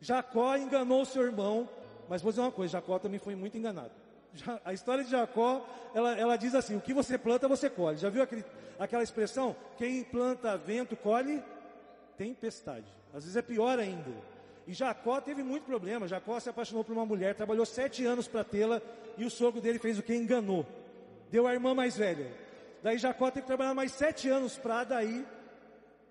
Jacó 0.00 0.56
enganou 0.56 1.04
seu 1.04 1.22
irmão, 1.22 1.68
mas 2.08 2.22
vou 2.22 2.32
dizer 2.32 2.42
uma 2.42 2.52
coisa: 2.52 2.72
Jacó 2.72 2.98
também 2.98 3.20
foi 3.20 3.34
muito 3.34 3.56
enganado. 3.56 3.92
A 4.64 4.72
história 4.72 5.04
de 5.04 5.10
Jacó, 5.10 5.64
ela, 5.94 6.18
ela 6.18 6.36
diz 6.36 6.54
assim: 6.54 6.76
o 6.76 6.80
que 6.80 6.94
você 6.94 7.16
planta, 7.16 7.46
você 7.46 7.70
colhe. 7.70 7.98
Já 7.98 8.10
viu 8.10 8.22
aquele, 8.22 8.44
aquela 8.78 9.02
expressão? 9.02 9.54
Quem 9.76 10.02
planta 10.02 10.56
vento, 10.56 10.96
colhe 10.96 11.42
tempestade. 12.16 12.99
Às 13.12 13.24
vezes 13.24 13.36
é 13.36 13.42
pior 13.42 13.78
ainda. 13.78 14.10
E 14.66 14.72
Jacó 14.72 15.20
teve 15.20 15.42
muito 15.42 15.64
problema. 15.64 16.06
Jacó 16.06 16.38
se 16.38 16.48
apaixonou 16.48 16.84
por 16.84 16.92
uma 16.92 17.04
mulher, 17.04 17.34
trabalhou 17.34 17.66
sete 17.66 18.04
anos 18.04 18.28
para 18.28 18.44
tê-la, 18.44 18.80
e 19.18 19.24
o 19.24 19.30
sogro 19.30 19.60
dele 19.60 19.78
fez 19.78 19.98
o 19.98 20.02
que? 20.02 20.14
Enganou. 20.14 20.64
Deu 21.30 21.46
a 21.46 21.52
irmã 21.52 21.74
mais 21.74 21.96
velha. 21.96 22.32
Daí 22.82 22.98
Jacó 22.98 23.30
teve 23.30 23.42
que 23.42 23.46
trabalhar 23.46 23.74
mais 23.74 23.92
sete 23.92 24.28
anos 24.28 24.56
para 24.56 24.84
daí 24.84 25.26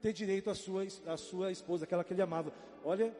ter 0.01 0.13
direito 0.13 0.50
à 0.50 0.56
sua, 0.56 0.86
à 1.08 1.18
sua 1.18 1.51
esposa, 1.51 1.86
aquela 1.86 2.03
que 2.03 2.13
ele 2.13 2.22
amava. 2.22 2.51
Olha, 2.84 3.13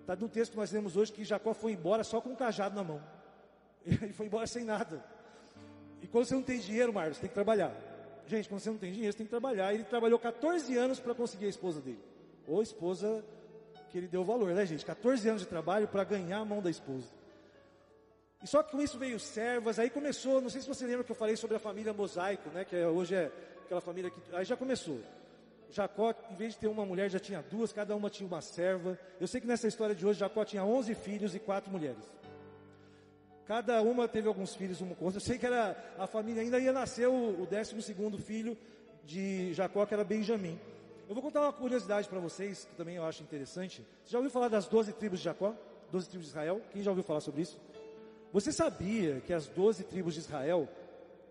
está 0.00 0.14
no 0.16 0.28
texto 0.28 0.52
que 0.52 0.56
nós 0.58 0.70
lemos 0.70 0.96
hoje 0.96 1.12
que 1.12 1.24
Jacó 1.24 1.54
foi 1.54 1.72
embora 1.72 2.04
só 2.04 2.20
com 2.20 2.30
um 2.30 2.36
cajado 2.36 2.74
na 2.74 2.84
mão. 2.84 3.02
Ele 3.84 4.12
foi 4.12 4.26
embora 4.26 4.46
sem 4.46 4.64
nada. 4.64 5.04
E 6.00 6.06
quando 6.06 6.26
você 6.26 6.34
não 6.34 6.42
tem 6.42 6.60
dinheiro, 6.60 6.92
Marcos, 6.92 7.18
tem 7.18 7.28
que 7.28 7.34
trabalhar. 7.34 7.72
Gente, 8.26 8.48
quando 8.48 8.60
você 8.60 8.70
não 8.70 8.78
tem 8.78 8.92
dinheiro, 8.92 9.12
você 9.12 9.18
tem 9.18 9.26
que 9.26 9.30
trabalhar. 9.30 9.74
Ele 9.74 9.82
trabalhou 9.84 10.18
14 10.18 10.76
anos 10.76 11.00
para 11.00 11.14
conseguir 11.14 11.46
a 11.46 11.48
esposa 11.48 11.80
dele. 11.80 11.98
Ou 12.46 12.62
esposa 12.62 13.24
que 13.90 13.98
ele 13.98 14.08
deu 14.08 14.24
valor, 14.24 14.52
né, 14.54 14.64
gente? 14.64 14.84
14 14.84 15.28
anos 15.28 15.42
de 15.42 15.48
trabalho 15.48 15.86
para 15.86 16.02
ganhar 16.04 16.38
a 16.38 16.44
mão 16.44 16.62
da 16.62 16.70
esposa. 16.70 17.08
E 18.42 18.46
só 18.46 18.62
que 18.62 18.72
com 18.72 18.82
isso 18.82 18.98
veio 18.98 19.20
servas, 19.20 19.78
aí 19.78 19.88
começou, 19.88 20.40
não 20.40 20.50
sei 20.50 20.60
se 20.60 20.66
você 20.66 20.84
lembra 20.86 21.04
que 21.04 21.12
eu 21.12 21.16
falei 21.16 21.36
sobre 21.36 21.56
a 21.56 21.60
família 21.60 21.92
mosaico, 21.92 22.48
né? 22.50 22.64
Que 22.64 22.76
é, 22.76 22.88
hoje 22.88 23.14
é 23.14 23.30
aquela 23.64 23.80
família 23.80 24.10
que. 24.10 24.20
Aí 24.34 24.44
já 24.44 24.56
começou. 24.56 24.98
Jacó, 25.70 26.14
em 26.30 26.34
vez 26.34 26.52
de 26.54 26.58
ter 26.58 26.66
uma 26.66 26.84
mulher, 26.84 27.08
já 27.08 27.18
tinha 27.18 27.40
duas, 27.40 27.72
cada 27.72 27.94
uma 27.94 28.10
tinha 28.10 28.26
uma 28.26 28.40
serva. 28.40 28.98
Eu 29.20 29.26
sei 29.26 29.40
que 29.40 29.46
nessa 29.46 29.68
história 29.68 29.94
de 29.94 30.04
hoje, 30.04 30.18
Jacó 30.18 30.44
tinha 30.44 30.64
11 30.64 30.94
filhos 30.94 31.34
e 31.34 31.38
quatro 31.38 31.70
mulheres. 31.70 32.04
Cada 33.46 33.80
uma 33.80 34.06
teve 34.06 34.28
alguns 34.28 34.54
filhos 34.54 34.80
uma 34.80 34.96
outra. 35.00 35.16
Eu 35.16 35.20
sei 35.20 35.38
que 35.38 35.46
era 35.46 35.76
a 35.98 36.06
família, 36.06 36.42
ainda 36.42 36.58
ia 36.58 36.72
nascer 36.72 37.08
o, 37.08 37.42
o 37.42 37.46
12 37.46 37.94
filho 38.18 38.56
de 39.04 39.52
Jacó, 39.54 39.86
que 39.86 39.94
era 39.94 40.04
Benjamim. 40.04 40.58
Eu 41.12 41.14
vou 41.14 41.22
contar 41.22 41.42
uma 41.42 41.52
curiosidade 41.52 42.08
para 42.08 42.18
vocês, 42.18 42.64
que 42.64 42.74
também 42.74 42.96
eu 42.96 43.04
acho 43.04 43.22
interessante. 43.22 43.86
Você 44.02 44.12
já 44.12 44.16
ouviu 44.16 44.30
falar 44.30 44.48
das 44.48 44.66
12 44.66 44.94
tribos 44.94 45.18
de 45.18 45.26
Jacó? 45.26 45.54
12 45.90 46.08
tribos 46.08 46.24
de 46.24 46.30
Israel? 46.30 46.62
Quem 46.72 46.82
já 46.82 46.90
ouviu 46.90 47.04
falar 47.04 47.20
sobre 47.20 47.42
isso? 47.42 47.60
Você 48.32 48.50
sabia 48.50 49.20
que 49.20 49.30
as 49.30 49.46
12 49.46 49.84
tribos 49.84 50.14
de 50.14 50.20
Israel, 50.20 50.66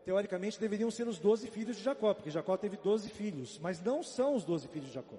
teoricamente, 0.05 0.59
deveriam 0.59 0.91
ser 0.91 1.07
os 1.07 1.17
12 1.17 1.47
filhos 1.47 1.77
de 1.77 1.81
Jacó, 1.81 2.13
porque 2.13 2.29
Jacó 2.29 2.55
teve 2.57 2.77
12 2.77 3.09
filhos, 3.09 3.57
mas 3.57 3.81
não 3.81 4.03
são 4.03 4.35
os 4.35 4.45
12 4.45 4.67
filhos 4.67 4.89
de 4.89 4.93
Jacó. 4.93 5.15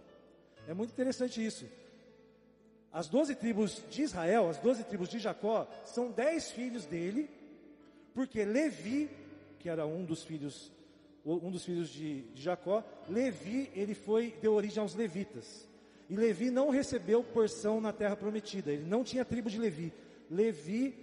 É 0.68 0.72
muito 0.72 0.92
interessante 0.92 1.44
isso. 1.44 1.66
As 2.92 3.08
12 3.08 3.34
tribos 3.34 3.82
de 3.90 4.02
Israel, 4.02 4.48
as 4.48 4.58
12 4.58 4.84
tribos 4.84 5.08
de 5.08 5.18
Jacó, 5.18 5.66
são 5.84 6.08
10 6.12 6.52
filhos 6.52 6.86
dele, 6.86 7.28
porque 8.14 8.44
Levi, 8.44 9.10
que 9.58 9.68
era 9.68 9.84
um 9.84 10.04
dos 10.04 10.22
filhos 10.22 10.70
um 11.24 11.50
dos 11.50 11.64
filhos 11.64 11.88
de, 11.88 12.24
Jacó, 12.34 12.84
Levi, 13.08 13.70
ele 13.74 13.94
foi, 13.94 14.34
deu 14.40 14.54
origem 14.54 14.80
aos 14.80 14.94
levitas. 14.94 15.68
E 16.08 16.16
Levi 16.16 16.50
não 16.50 16.70
recebeu 16.70 17.22
porção 17.22 17.80
na 17.80 17.92
terra 17.92 18.16
prometida, 18.16 18.72
ele 18.72 18.84
não 18.84 19.04
tinha 19.04 19.24
tribo 19.24 19.48
de 19.48 19.58
Levi. 19.58 19.92
Levi, 20.30 20.94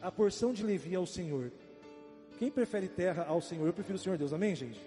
a 0.00 0.10
porção 0.10 0.52
de 0.52 0.64
Levi 0.64 0.94
é 0.94 0.98
o 0.98 1.06
Senhor. 1.06 1.50
Quem 2.38 2.50
prefere 2.50 2.88
terra 2.88 3.24
ao 3.24 3.40
Senhor? 3.40 3.66
Eu 3.66 3.72
prefiro 3.72 3.96
o 3.96 4.00
Senhor 4.00 4.16
Deus, 4.16 4.32
amém, 4.32 4.54
gente? 4.54 4.80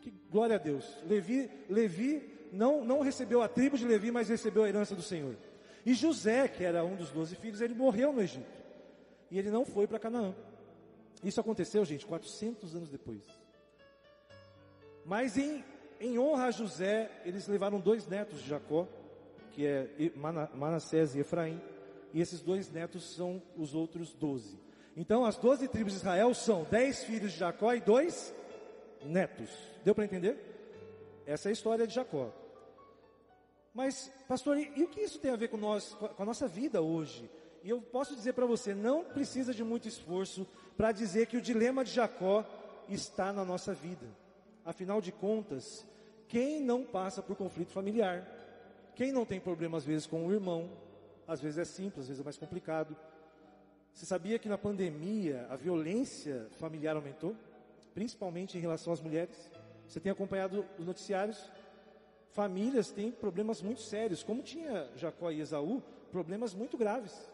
Que 0.00 0.12
glória 0.30 0.56
a 0.56 0.58
Deus. 0.58 0.84
Levi, 1.06 1.50
Levi 1.68 2.22
não, 2.52 2.84
não 2.84 3.00
recebeu 3.00 3.42
a 3.42 3.48
tribo 3.48 3.78
de 3.78 3.86
Levi, 3.86 4.10
mas 4.10 4.28
recebeu 4.28 4.64
a 4.64 4.68
herança 4.68 4.94
do 4.94 5.02
Senhor. 5.02 5.36
E 5.84 5.94
José, 5.94 6.48
que 6.48 6.64
era 6.64 6.84
um 6.84 6.96
dos 6.96 7.10
doze 7.10 7.36
filhos, 7.36 7.60
ele 7.60 7.74
morreu 7.74 8.12
no 8.12 8.20
Egito. 8.20 8.50
E 9.30 9.38
ele 9.38 9.50
não 9.50 9.64
foi 9.64 9.86
para 9.86 9.98
Canaã. 9.98 10.34
Isso 11.22 11.40
aconteceu, 11.40 11.84
gente, 11.84 12.04
400 12.06 12.74
anos 12.74 12.90
depois. 12.90 13.22
Mas 15.06 15.38
em, 15.38 15.64
em 16.00 16.18
honra 16.18 16.46
a 16.46 16.50
José, 16.50 17.10
eles 17.24 17.46
levaram 17.46 17.78
dois 17.78 18.06
netos 18.08 18.42
de 18.42 18.48
Jacó, 18.48 18.88
que 19.52 19.64
é 19.64 19.88
Manassés 20.54 21.14
e 21.14 21.20
Efraim, 21.20 21.60
e 22.12 22.20
esses 22.20 22.42
dois 22.42 22.70
netos 22.72 23.14
são 23.14 23.40
os 23.56 23.72
outros 23.74 24.12
doze. 24.12 24.58
Então 24.96 25.24
as 25.24 25.36
doze 25.36 25.68
tribos 25.68 25.92
de 25.92 26.00
Israel 26.00 26.34
são 26.34 26.64
dez 26.64 27.04
filhos 27.04 27.32
de 27.32 27.38
Jacó 27.38 27.72
e 27.72 27.80
dois 27.80 28.34
netos. 29.04 29.48
Deu 29.84 29.94
para 29.94 30.04
entender? 30.04 30.36
Essa 31.24 31.48
é 31.48 31.50
a 31.50 31.52
história 31.52 31.86
de 31.86 31.94
Jacó. 31.94 32.32
Mas, 33.72 34.10
pastor, 34.26 34.58
e, 34.58 34.72
e, 34.74 34.82
o 34.82 34.88
que 34.88 35.00
isso 35.00 35.20
tem 35.20 35.30
a 35.30 35.36
ver 35.36 35.48
com 35.48 35.56
nós, 35.56 35.94
com 35.94 36.22
a 36.22 36.26
nossa 36.26 36.48
vida 36.48 36.82
hoje? 36.82 37.30
E 37.62 37.70
eu 37.70 37.80
posso 37.80 38.14
dizer 38.14 38.32
para 38.32 38.46
você, 38.46 38.74
não 38.74 39.04
precisa 39.04 39.54
de 39.54 39.62
muito 39.62 39.86
esforço 39.86 40.46
para 40.76 40.90
dizer 40.90 41.26
que 41.26 41.36
o 41.36 41.42
dilema 41.42 41.84
de 41.84 41.92
Jacó 41.92 42.44
está 42.88 43.32
na 43.32 43.44
nossa 43.44 43.72
vida. 43.72 44.06
Afinal 44.66 45.00
de 45.00 45.12
contas, 45.12 45.86
quem 46.26 46.60
não 46.60 46.84
passa 46.84 47.22
por 47.22 47.36
conflito 47.36 47.70
familiar? 47.70 48.26
Quem 48.96 49.12
não 49.12 49.24
tem 49.24 49.38
problema 49.38 49.78
às 49.78 49.84
vezes 49.84 50.08
com 50.08 50.26
o 50.26 50.32
irmão? 50.32 50.68
Às 51.24 51.40
vezes 51.40 51.58
é 51.58 51.64
simples, 51.64 52.00
às 52.00 52.08
vezes 52.08 52.20
é 52.20 52.24
mais 52.24 52.36
complicado. 52.36 52.96
Você 53.92 54.04
sabia 54.04 54.40
que 54.40 54.48
na 54.48 54.58
pandemia 54.58 55.46
a 55.48 55.54
violência 55.54 56.48
familiar 56.58 56.96
aumentou? 56.96 57.36
Principalmente 57.94 58.58
em 58.58 58.60
relação 58.60 58.92
às 58.92 59.00
mulheres? 59.00 59.48
Você 59.86 60.00
tem 60.00 60.10
acompanhado 60.10 60.66
os 60.76 60.84
noticiários? 60.84 61.48
Famílias 62.30 62.90
têm 62.90 63.12
problemas 63.12 63.62
muito 63.62 63.80
sérios, 63.80 64.24
como 64.24 64.42
tinha 64.42 64.90
Jacó 64.96 65.30
e 65.30 65.40
Esaú, 65.40 65.80
problemas 66.10 66.52
muito 66.54 66.76
graves. 66.76 67.30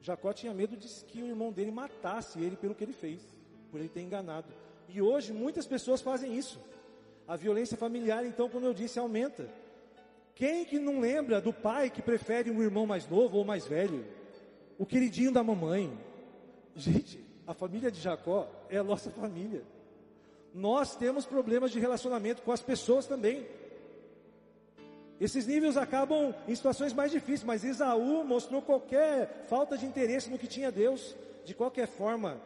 Jacó 0.00 0.32
tinha 0.32 0.54
medo 0.54 0.76
de 0.76 0.88
que 1.06 1.20
o 1.20 1.26
irmão 1.26 1.50
dele 1.50 1.72
matasse 1.72 2.40
ele 2.40 2.54
pelo 2.54 2.72
que 2.72 2.84
ele 2.84 2.92
fez, 2.92 3.20
por 3.72 3.80
ele 3.80 3.88
ter 3.88 4.00
enganado. 4.00 4.63
E 4.88 5.00
hoje 5.00 5.32
muitas 5.32 5.66
pessoas 5.66 6.00
fazem 6.00 6.36
isso. 6.36 6.60
A 7.26 7.36
violência 7.36 7.76
familiar, 7.76 8.24
então, 8.24 8.48
como 8.48 8.66
eu 8.66 8.74
disse, 8.74 8.98
aumenta. 8.98 9.48
Quem 10.34 10.64
que 10.64 10.78
não 10.78 11.00
lembra 11.00 11.40
do 11.40 11.52
pai 11.52 11.90
que 11.90 12.02
prefere 12.02 12.50
um 12.50 12.62
irmão 12.62 12.86
mais 12.86 13.08
novo 13.08 13.38
ou 13.38 13.44
mais 13.44 13.66
velho? 13.66 14.04
O 14.78 14.84
queridinho 14.84 15.32
da 15.32 15.42
mamãe. 15.42 15.96
Gente, 16.74 17.24
a 17.46 17.54
família 17.54 17.90
de 17.90 18.00
Jacó 18.00 18.50
é 18.68 18.78
a 18.78 18.84
nossa 18.84 19.10
família. 19.10 19.62
Nós 20.52 20.96
temos 20.96 21.24
problemas 21.24 21.70
de 21.70 21.78
relacionamento 21.78 22.42
com 22.42 22.52
as 22.52 22.62
pessoas 22.62 23.06
também. 23.06 23.46
Esses 25.20 25.46
níveis 25.46 25.76
acabam 25.76 26.34
em 26.48 26.54
situações 26.54 26.92
mais 26.92 27.12
difíceis, 27.12 27.44
mas 27.44 27.64
Esaú 27.64 28.24
mostrou 28.24 28.60
qualquer 28.60 29.46
falta 29.48 29.78
de 29.78 29.86
interesse 29.86 30.28
no 30.28 30.38
que 30.38 30.48
tinha 30.48 30.72
Deus. 30.72 31.16
De 31.44 31.54
qualquer 31.54 31.86
forma, 31.86 32.40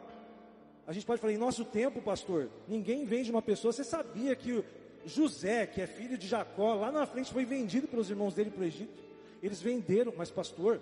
a 0.89 0.91
gente 0.91 1.05
pode 1.05 1.21
falar, 1.21 1.33
em 1.33 1.37
nosso 1.37 1.63
tempo, 1.63 2.01
pastor, 2.01 2.49
ninguém 2.67 3.05
vende 3.05 3.29
uma 3.29 3.43
pessoa. 3.43 3.71
Você 3.71 3.83
sabia 3.83 4.35
que 4.35 4.63
José, 5.05 5.67
que 5.67 5.79
é 5.79 5.85
filho 5.85 6.17
de 6.17 6.25
Jacó, 6.25 6.73
lá 6.73 6.91
na 6.91 7.05
frente 7.05 7.31
foi 7.31 7.45
vendido 7.45 7.87
pelos 7.87 8.09
irmãos 8.09 8.33
dele 8.33 8.49
para 8.49 8.61
o 8.61 8.65
Egito? 8.65 9.03
Eles 9.43 9.61
venderam, 9.61 10.11
mas 10.17 10.31
pastor, 10.31 10.81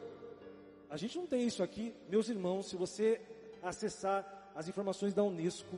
a 0.90 0.96
gente 0.96 1.18
não 1.18 1.28
tem 1.28 1.46
isso 1.46 1.62
aqui. 1.62 1.94
Meus 2.10 2.30
irmãos, 2.30 2.70
se 2.70 2.78
você 2.78 3.20
acessar 3.62 4.50
as 4.56 4.70
informações 4.70 5.14
da 5.14 5.26
Unesco, 5.26 5.78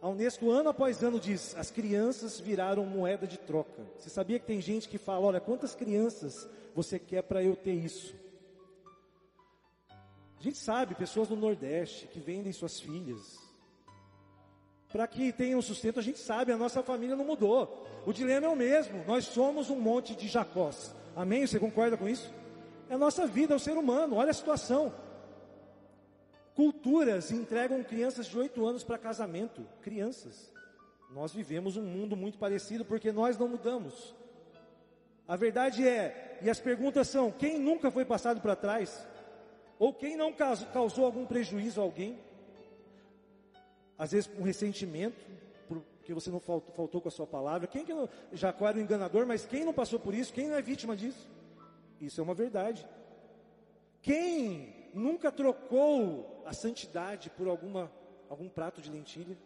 a 0.00 0.08
Unesco, 0.08 0.50
ano 0.50 0.70
após 0.70 1.00
ano, 1.04 1.20
diz: 1.20 1.54
as 1.56 1.70
crianças 1.70 2.40
viraram 2.40 2.84
moeda 2.84 3.24
de 3.24 3.38
troca. 3.38 3.86
Você 4.00 4.10
sabia 4.10 4.40
que 4.40 4.46
tem 4.46 4.60
gente 4.60 4.88
que 4.88 4.98
fala: 4.98 5.26
olha, 5.26 5.40
quantas 5.40 5.76
crianças 5.76 6.48
você 6.74 6.98
quer 6.98 7.22
para 7.22 7.40
eu 7.40 7.54
ter 7.54 7.74
isso? 7.74 8.16
A 10.42 10.44
gente 10.44 10.58
sabe, 10.58 10.96
pessoas 10.96 11.28
no 11.28 11.36
Nordeste 11.36 12.08
que 12.08 12.18
vendem 12.18 12.52
suas 12.52 12.80
filhas 12.80 13.38
para 14.90 15.06
que 15.06 15.32
tenham 15.32 15.62
sustento, 15.62 16.00
a 16.00 16.02
gente 16.02 16.18
sabe, 16.18 16.50
a 16.50 16.56
nossa 16.56 16.82
família 16.82 17.14
não 17.14 17.24
mudou. 17.24 17.86
O 18.04 18.12
dilema 18.12 18.48
é 18.48 18.48
o 18.48 18.56
mesmo, 18.56 19.04
nós 19.06 19.24
somos 19.24 19.70
um 19.70 19.78
monte 19.78 20.16
de 20.16 20.26
Jacós. 20.26 20.96
Amém? 21.14 21.46
Você 21.46 21.60
concorda 21.60 21.96
com 21.96 22.08
isso? 22.08 22.34
É 22.90 22.94
a 22.94 22.98
nossa 22.98 23.24
vida, 23.24 23.54
é 23.54 23.56
o 23.56 23.60
ser 23.60 23.76
humano, 23.76 24.16
olha 24.16 24.30
a 24.30 24.34
situação. 24.34 24.92
Culturas 26.56 27.30
entregam 27.30 27.84
crianças 27.84 28.26
de 28.26 28.36
8 28.36 28.66
anos 28.66 28.82
para 28.82 28.98
casamento. 28.98 29.64
Crianças. 29.80 30.52
Nós 31.12 31.32
vivemos 31.32 31.76
um 31.76 31.84
mundo 31.84 32.16
muito 32.16 32.36
parecido 32.36 32.84
porque 32.84 33.12
nós 33.12 33.38
não 33.38 33.46
mudamos. 33.46 34.12
A 35.28 35.36
verdade 35.36 35.86
é, 35.86 36.40
e 36.42 36.50
as 36.50 36.58
perguntas 36.58 37.06
são: 37.06 37.30
quem 37.30 37.60
nunca 37.60 37.92
foi 37.92 38.04
passado 38.04 38.40
para 38.40 38.56
trás? 38.56 39.06
Ou 39.82 39.92
quem 39.92 40.16
não 40.16 40.32
causou 40.32 41.04
algum 41.04 41.26
prejuízo 41.26 41.80
a 41.80 41.82
alguém? 41.82 42.16
Às 43.98 44.12
vezes 44.12 44.30
um 44.38 44.42
ressentimento, 44.44 45.26
porque 45.66 46.14
você 46.14 46.30
não 46.30 46.38
faltou, 46.38 46.72
faltou 46.72 47.00
com 47.00 47.08
a 47.08 47.10
sua 47.10 47.26
palavra. 47.26 47.66
Quem 47.66 47.84
que 47.84 47.92
não, 47.92 48.08
Jacó 48.32 48.68
era 48.68 48.78
um 48.78 48.80
enganador, 48.80 49.26
mas 49.26 49.44
quem 49.44 49.64
não 49.64 49.74
passou 49.74 49.98
por 49.98 50.14
isso? 50.14 50.32
Quem 50.32 50.46
não 50.46 50.54
é 50.54 50.62
vítima 50.62 50.96
disso? 50.96 51.28
Isso 52.00 52.20
é 52.20 52.22
uma 52.22 52.32
verdade. 52.32 52.86
Quem 54.00 54.72
nunca 54.94 55.32
trocou 55.32 56.44
a 56.46 56.52
santidade 56.52 57.28
por 57.30 57.48
alguma, 57.48 57.90
algum 58.28 58.48
prato 58.48 58.80
de 58.80 58.88
lentilha? 58.88 59.36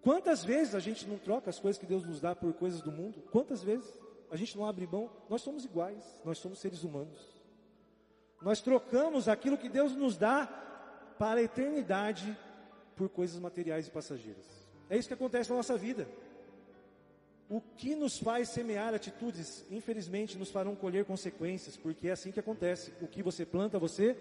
Quantas 0.00 0.42
vezes 0.42 0.74
a 0.74 0.80
gente 0.80 1.06
não 1.06 1.18
troca 1.18 1.50
as 1.50 1.60
coisas 1.60 1.78
que 1.78 1.84
Deus 1.84 2.02
nos 2.02 2.18
dá 2.18 2.34
por 2.34 2.54
coisas 2.54 2.80
do 2.80 2.90
mundo? 2.90 3.20
Quantas 3.30 3.62
vezes 3.62 4.00
a 4.30 4.36
gente 4.36 4.56
não 4.56 4.64
abre 4.64 4.86
mão? 4.86 5.10
Nós 5.28 5.42
somos 5.42 5.66
iguais, 5.66 6.02
nós 6.24 6.38
somos 6.38 6.58
seres 6.60 6.82
humanos. 6.82 7.37
Nós 8.40 8.60
trocamos 8.60 9.28
aquilo 9.28 9.58
que 9.58 9.68
Deus 9.68 9.92
nos 9.92 10.16
dá 10.16 10.46
para 11.18 11.40
a 11.40 11.42
eternidade 11.42 12.36
por 12.96 13.08
coisas 13.08 13.38
materiais 13.40 13.86
e 13.86 13.90
passageiras. 13.90 14.44
É 14.88 14.96
isso 14.96 15.08
que 15.08 15.14
acontece 15.14 15.50
na 15.50 15.56
nossa 15.56 15.76
vida. 15.76 16.08
O 17.48 17.60
que 17.60 17.94
nos 17.94 18.18
faz 18.18 18.50
semear 18.50 18.94
atitudes, 18.94 19.64
infelizmente, 19.70 20.36
nos 20.36 20.50
farão 20.50 20.76
colher 20.76 21.04
consequências, 21.04 21.76
porque 21.76 22.08
é 22.08 22.12
assim 22.12 22.30
que 22.30 22.40
acontece. 22.40 22.92
O 23.00 23.06
que 23.06 23.22
você 23.22 23.46
planta, 23.46 23.78
você 23.78 24.16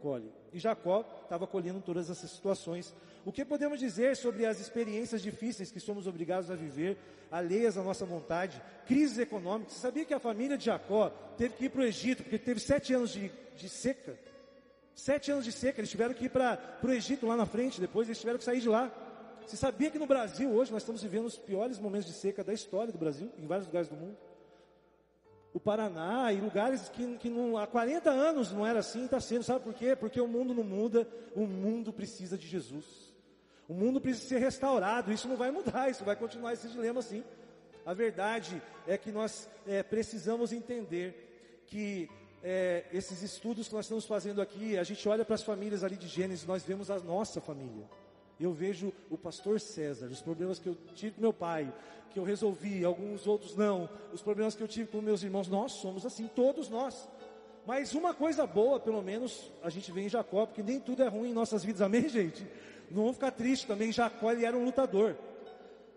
colhe. 0.00 0.32
E 0.52 0.58
Jacó 0.58 1.04
estava 1.22 1.46
colhendo 1.46 1.80
todas 1.80 2.08
essas 2.08 2.30
situações. 2.30 2.94
O 3.24 3.30
que 3.30 3.44
podemos 3.44 3.78
dizer 3.78 4.16
sobre 4.16 4.46
as 4.46 4.60
experiências 4.60 5.20
difíceis 5.20 5.70
que 5.70 5.78
somos 5.78 6.06
obrigados 6.06 6.50
a 6.50 6.54
viver, 6.54 6.96
alheias 7.30 7.76
à 7.76 7.82
nossa 7.82 8.06
vontade, 8.06 8.60
crises 8.86 9.18
econômicas? 9.18 9.74
Você 9.74 9.80
sabia 9.80 10.04
que 10.04 10.14
a 10.14 10.18
família 10.18 10.56
de 10.56 10.64
Jacó 10.64 11.10
teve 11.36 11.54
que 11.54 11.64
ir 11.66 11.68
para 11.68 11.82
o 11.82 11.84
Egito, 11.84 12.22
porque 12.22 12.38
teve 12.38 12.60
sete 12.60 12.94
anos 12.94 13.10
de, 13.10 13.30
de 13.56 13.68
seca? 13.68 14.18
Sete 14.94 15.30
anos 15.30 15.44
de 15.44 15.52
seca, 15.52 15.80
eles 15.80 15.90
tiveram 15.90 16.14
que 16.14 16.24
ir 16.24 16.30
para 16.30 16.78
o 16.82 16.90
Egito 16.90 17.26
lá 17.26 17.36
na 17.36 17.46
frente, 17.46 17.80
depois 17.80 18.08
eles 18.08 18.18
tiveram 18.18 18.38
que 18.38 18.44
sair 18.44 18.60
de 18.60 18.68
lá. 18.68 18.90
Você 19.46 19.56
sabia 19.56 19.90
que 19.90 19.98
no 19.98 20.06
Brasil 20.06 20.50
hoje 20.50 20.72
nós 20.72 20.82
estamos 20.82 21.02
vivendo 21.02 21.26
os 21.26 21.36
piores 21.36 21.78
momentos 21.78 22.06
de 22.06 22.14
seca 22.14 22.42
da 22.42 22.54
história 22.54 22.92
do 22.92 22.98
Brasil, 22.98 23.30
em 23.38 23.46
vários 23.46 23.66
lugares 23.66 23.88
do 23.88 23.96
mundo? 23.96 24.16
O 25.52 25.58
Paraná 25.58 26.32
e 26.32 26.40
lugares 26.40 26.88
que, 26.88 27.16
que 27.18 27.28
não, 27.28 27.58
há 27.58 27.66
40 27.66 28.08
anos 28.08 28.52
não 28.52 28.64
era 28.64 28.78
assim, 28.78 29.04
está 29.04 29.20
sendo. 29.20 29.42
Sabe 29.42 29.64
por 29.64 29.74
quê? 29.74 29.96
Porque 29.96 30.20
o 30.20 30.28
mundo 30.28 30.54
não 30.54 30.62
muda, 30.62 31.08
o 31.34 31.44
mundo 31.46 31.92
precisa 31.92 32.38
de 32.38 32.46
Jesus. 32.46 33.09
O 33.70 33.72
mundo 33.72 34.00
precisa 34.00 34.26
ser 34.26 34.38
restaurado, 34.38 35.12
isso 35.12 35.28
não 35.28 35.36
vai 35.36 35.52
mudar, 35.52 35.88
isso 35.88 36.02
vai 36.02 36.16
continuar 36.16 36.52
esse 36.52 36.66
dilema 36.66 36.98
assim. 36.98 37.22
A 37.86 37.94
verdade 37.94 38.60
é 38.84 38.98
que 38.98 39.12
nós 39.12 39.48
é, 39.64 39.80
precisamos 39.80 40.52
entender 40.52 41.62
que 41.68 42.10
é, 42.42 42.84
esses 42.92 43.22
estudos 43.22 43.68
que 43.68 43.74
nós 43.74 43.84
estamos 43.84 44.04
fazendo 44.06 44.42
aqui, 44.42 44.76
a 44.76 44.82
gente 44.82 45.08
olha 45.08 45.24
para 45.24 45.36
as 45.36 45.44
famílias 45.44 45.84
ali 45.84 45.96
de 45.96 46.08
Gênesis, 46.08 46.44
nós 46.44 46.64
vemos 46.64 46.90
a 46.90 46.98
nossa 46.98 47.40
família. 47.40 47.88
Eu 48.40 48.52
vejo 48.52 48.92
o 49.08 49.16
pastor 49.16 49.60
César, 49.60 50.06
os 50.06 50.20
problemas 50.20 50.58
que 50.58 50.68
eu 50.68 50.76
tive 50.96 51.12
com 51.12 51.20
meu 51.20 51.32
pai, 51.32 51.72
que 52.10 52.18
eu 52.18 52.24
resolvi, 52.24 52.84
alguns 52.84 53.24
outros 53.24 53.54
não, 53.54 53.88
os 54.12 54.20
problemas 54.20 54.56
que 54.56 54.64
eu 54.64 54.68
tive 54.68 54.90
com 54.90 55.00
meus 55.00 55.22
irmãos, 55.22 55.46
nós 55.46 55.74
somos 55.74 56.04
assim, 56.04 56.28
todos 56.34 56.68
nós. 56.68 57.08
Mas 57.64 57.94
uma 57.94 58.12
coisa 58.12 58.44
boa, 58.48 58.80
pelo 58.80 59.00
menos, 59.00 59.48
a 59.62 59.70
gente 59.70 59.92
vê 59.92 60.00
em 60.00 60.08
Jacó, 60.08 60.44
porque 60.44 60.60
nem 60.60 60.80
tudo 60.80 61.04
é 61.04 61.06
ruim 61.06 61.30
em 61.30 61.34
nossas 61.34 61.62
vidas, 61.62 61.80
amém, 61.80 62.08
gente? 62.08 62.44
Não 62.90 63.02
vamos 63.02 63.16
ficar 63.16 63.30
tristes 63.30 63.66
também, 63.66 63.92
Jacó 63.92 64.32
ele 64.32 64.44
era 64.44 64.56
um 64.56 64.64
lutador. 64.64 65.16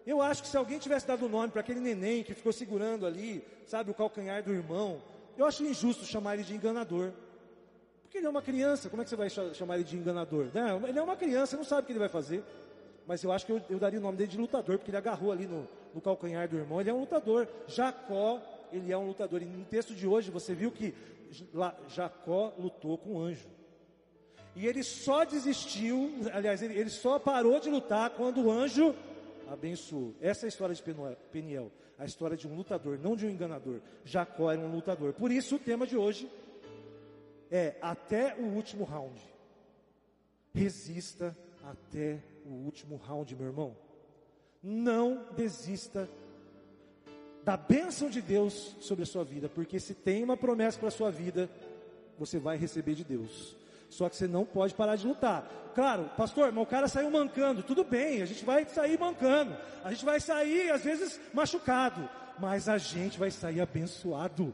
Eu 0.06 0.21
acho 0.21 0.43
que 0.43 0.49
se 0.49 0.58
alguém 0.58 0.77
tivesse 0.79 1.08
dado 1.08 1.25
o 1.25 1.29
nome 1.29 1.49
para 1.49 1.62
aquele 1.62 1.79
neném 1.79 2.23
que 2.23 2.34
ficou 2.34 2.51
segurando 2.51 3.06
ali, 3.06 3.43
sabe, 3.65 3.89
o 3.89 3.93
calcanhar 3.93 4.43
do 4.43 4.53
irmão, 4.53 5.01
eu 5.38 5.45
acho 5.45 5.63
injusto 5.63 6.06
chamar 6.06 6.36
ele 6.36 6.43
de 6.43 6.53
enganador. 6.53 7.12
Porque 8.03 8.17
ele 8.17 8.27
é 8.27 8.29
uma 8.29 8.41
criança, 8.41 8.89
como 8.89 9.01
é 9.01 9.06
que 9.06 9.10
você 9.10 9.15
vai 9.15 9.29
chamar 9.29 9.75
ele 9.75 9.86
de 9.86 9.97
enganador? 9.97 10.47
Não, 10.53 10.88
ele 10.88 10.99
é 10.99 11.01
uma 11.01 11.15
criança, 11.15 11.58
não 11.58 11.63
sabe 11.63 11.82
o 11.82 11.86
que 11.86 11.91
ele 11.93 11.99
vai 11.99 12.10
fazer. 12.10 12.43
Mas 13.08 13.23
eu 13.23 13.32
acho 13.32 13.45
que 13.45 13.51
eu, 13.51 13.62
eu 13.69 13.79
daria 13.79 13.99
o 13.99 14.01
nome 14.01 14.17
dele 14.17 14.32
de 14.32 14.38
lutador, 14.38 14.77
porque 14.77 14.91
ele 14.91 14.97
agarrou 14.97 15.32
ali 15.32 15.47
no, 15.47 15.67
no 15.93 16.01
calcanhar 16.01 16.47
do 16.47 16.58
irmão. 16.58 16.79
Ele 16.79 16.89
é 16.89 16.93
um 16.93 16.99
lutador. 16.99 17.47
Jacó, 17.67 18.41
ele 18.71 18.91
é 18.91 18.97
um 18.97 19.08
lutador. 19.08 19.41
E 19.41 19.45
no 19.45 19.65
texto 19.65 19.95
de 19.95 20.08
hoje 20.08 20.32
você 20.32 20.53
viu 20.53 20.71
que 20.71 20.93
Jacó 21.88 22.53
lutou 22.58 22.97
com 22.97 23.15
o 23.15 23.21
anjo. 23.21 23.47
E 24.56 24.68
ele 24.68 24.84
só 24.84 25.24
desistiu, 25.24 26.12
aliás, 26.32 26.62
ele, 26.62 26.78
ele 26.78 26.89
só 26.89 27.18
parou 27.18 27.60
de 27.60 27.70
lutar 27.70 28.12
quando 28.12 28.44
o 28.44 28.52
anjo 28.52 28.96
abençoou. 29.50 30.13
Essa 30.22 30.46
é 30.46 30.48
a 30.48 30.50
história 30.50 30.76
de 30.76 30.84
Peniel, 31.32 31.72
a 31.98 32.06
história 32.06 32.38
de 32.38 32.48
um 32.48 32.56
lutador, 32.56 33.00
não 33.00 33.16
de 33.16 33.26
um 33.26 33.30
enganador. 33.30 33.80
Jacó 34.06 34.52
era 34.52 34.62
um 34.62 34.72
lutador. 34.72 35.13
Por 35.13 35.32
isso 35.32 35.56
o 35.56 35.60
tema 35.60 35.88
de 35.88 35.98
hoje 35.98 36.30
é 37.50 37.76
até 37.82 38.36
o 38.36 38.44
último 38.44 38.84
round. 38.84 39.20
Resista 40.54 41.36
até 41.63 42.20
o 42.46 42.50
último 42.50 42.98
round, 42.98 43.36
meu 43.36 43.48
irmão. 43.48 43.76
Não 44.62 45.26
desista 45.36 46.08
da 47.44 47.58
bênção 47.58 48.10
de 48.10 48.22
Deus 48.22 48.76
sobre 48.80 49.04
a 49.04 49.06
sua 49.06 49.24
vida, 49.24 49.50
porque 49.50 49.80
se 49.80 49.94
tem 49.94 50.24
uma 50.24 50.38
promessa 50.38 50.80
para 50.80 50.88
a 50.88 50.92
sua 50.92 51.12
vida, 51.12 51.50
você 52.18 52.39
vai 52.39 52.56
receber 52.56 52.94
de 52.96 53.04
Deus. 53.04 53.58
Só 53.93 54.10
que 54.10 54.15
você 54.15 54.27
não 54.27 54.45
pode 54.45 54.73
parar 54.73 54.95
de 54.95 55.08
lutar. 55.08 55.47
Claro, 55.75 56.10
pastor, 56.17 56.51
mas 56.51 56.63
o 56.63 56.67
cara 56.67 56.88
saiu 56.88 57.10
mancando. 57.10 57.63
Tudo 57.63 57.84
bem, 57.84 58.21
a 58.21 58.25
gente 58.25 58.43
vai 58.43 58.65
sair 58.65 58.99
mancando. 58.99 59.56
A 59.84 59.91
gente 59.91 60.06
vai 60.06 60.19
sair, 60.19 60.71
às 60.71 60.84
vezes, 60.84 61.19
machucado. 61.34 62.08
Mas 62.39 62.67
a 62.67 62.77
gente 62.77 63.17
vai 63.17 63.32
sair 63.32 63.62
abençoado. 63.62 64.53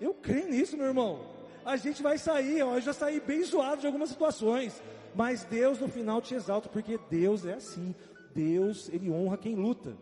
Eu 0.00 0.14
creio 0.14 0.48
nisso, 0.48 0.76
meu 0.76 0.86
irmão 0.86 1.36
a 1.66 1.76
gente 1.76 2.00
vai 2.00 2.16
sair, 2.16 2.62
ó, 2.62 2.76
eu 2.76 2.80
já 2.80 2.92
saí 2.92 3.18
bem 3.18 3.42
zoado 3.42 3.80
de 3.80 3.88
algumas 3.88 4.10
situações, 4.10 4.80
mas 5.16 5.42
Deus 5.42 5.80
no 5.80 5.88
final 5.88 6.22
te 6.22 6.32
exalta, 6.32 6.68
porque 6.68 6.96
Deus 7.10 7.44
é 7.44 7.54
assim, 7.54 7.92
Deus, 8.32 8.88
Ele 8.88 9.10
honra 9.10 9.36
quem 9.36 9.56
luta. 9.56 9.96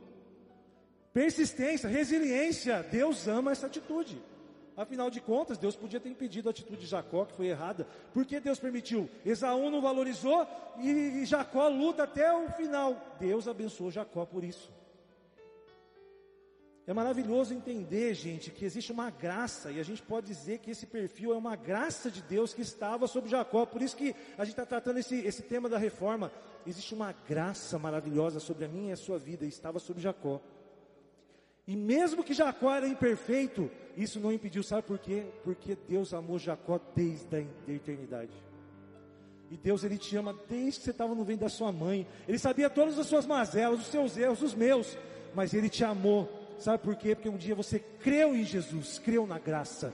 Persistência, 1.14 1.88
resiliência, 1.88 2.82
Deus 2.82 3.26
ama 3.26 3.52
essa 3.52 3.66
atitude. 3.66 4.20
Afinal 4.76 5.08
de 5.08 5.20
contas, 5.20 5.56
Deus 5.56 5.76
podia 5.76 6.00
ter 6.00 6.08
impedido 6.08 6.48
a 6.48 6.50
atitude 6.50 6.80
de 6.80 6.86
Jacó, 6.86 7.24
que 7.24 7.34
foi 7.34 7.46
errada. 7.46 7.86
Por 8.12 8.26
que 8.26 8.40
Deus 8.40 8.58
permitiu? 8.58 9.08
Esaú 9.24 9.70
não 9.70 9.80
valorizou 9.80 10.46
e 10.80 11.24
Jacó 11.24 11.68
luta 11.68 12.02
até 12.02 12.32
o 12.32 12.50
final. 12.50 13.16
Deus 13.20 13.46
abençoou 13.46 13.90
Jacó 13.90 14.26
por 14.26 14.42
isso. 14.42 14.72
É 16.86 16.92
maravilhoso 16.92 17.54
entender, 17.54 18.12
gente, 18.12 18.50
que 18.50 18.62
existe 18.62 18.92
uma 18.92 19.08
graça, 19.08 19.70
e 19.70 19.80
a 19.80 19.82
gente 19.82 20.02
pode 20.02 20.26
dizer 20.26 20.58
que 20.58 20.70
esse 20.70 20.84
perfil 20.84 21.32
é 21.32 21.36
uma 21.36 21.56
graça 21.56 22.10
de 22.10 22.20
Deus 22.20 22.52
que 22.52 22.60
estava 22.60 23.06
sobre 23.06 23.30
Jacó. 23.30 23.64
Por 23.64 23.80
isso 23.80 23.96
que 23.96 24.14
a 24.36 24.44
gente 24.44 24.52
está 24.52 24.66
tratando 24.66 24.98
esse, 24.98 25.16
esse 25.16 25.42
tema 25.42 25.66
da 25.66 25.78
reforma. 25.78 26.30
Existe 26.66 26.92
uma 26.92 27.12
graça 27.26 27.78
maravilhosa 27.78 28.38
sobre 28.38 28.66
a 28.66 28.68
minha 28.68 28.90
e 28.90 28.92
a 28.92 28.96
sua 28.96 29.18
vida, 29.18 29.46
e 29.46 29.48
estava 29.48 29.78
sobre 29.78 30.02
Jacó. 30.02 30.42
E 31.66 31.76
mesmo 31.76 32.22
que 32.22 32.34
Jacó 32.34 32.74
era 32.74 32.86
imperfeito, 32.86 33.70
isso 33.96 34.20
não 34.20 34.32
impediu, 34.32 34.62
sabe 34.62 34.82
por 34.82 34.98
quê? 34.98 35.24
Porque 35.42 35.76
Deus 35.88 36.12
amou 36.12 36.38
Jacó 36.38 36.80
desde 36.94 37.36
a 37.36 37.72
eternidade. 37.72 38.32
E 39.50 39.56
Deus, 39.56 39.84
Ele 39.84 39.96
te 39.96 40.16
ama 40.16 40.36
desde 40.48 40.80
que 40.80 40.84
você 40.84 40.90
estava 40.90 41.14
no 41.14 41.24
ventre 41.24 41.44
da 41.44 41.48
sua 41.48 41.70
mãe. 41.70 42.06
Ele 42.26 42.38
sabia 42.38 42.68
todas 42.68 42.98
as 42.98 43.06
suas 43.06 43.26
mazelas, 43.26 43.80
os 43.80 43.86
seus 43.86 44.16
erros, 44.16 44.42
os 44.42 44.54
meus. 44.54 44.98
Mas 45.34 45.54
Ele 45.54 45.68
te 45.68 45.84
amou 45.84 46.28
Sabe 46.58 46.82
por 46.82 46.96
quê? 46.96 47.14
Porque 47.14 47.28
um 47.28 47.36
dia 47.36 47.54
você 47.54 47.78
creu 47.78 48.34
em 48.34 48.44
Jesus, 48.44 48.98
creu 48.98 49.26
na 49.26 49.38
graça. 49.38 49.92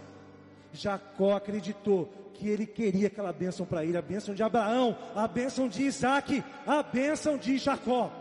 Jacó 0.72 1.34
acreditou 1.34 2.12
que 2.34 2.48
ele 2.48 2.66
queria 2.66 3.08
aquela 3.08 3.32
bênção 3.32 3.66
para 3.66 3.84
ele, 3.84 3.96
a 3.96 4.02
bênção 4.02 4.34
de 4.34 4.42
Abraão, 4.42 4.96
a 5.14 5.26
bênção 5.26 5.68
de 5.68 5.82
Isaac, 5.82 6.44
a 6.66 6.82
bênção 6.82 7.36
de 7.36 7.58
Jacó. 7.58 8.12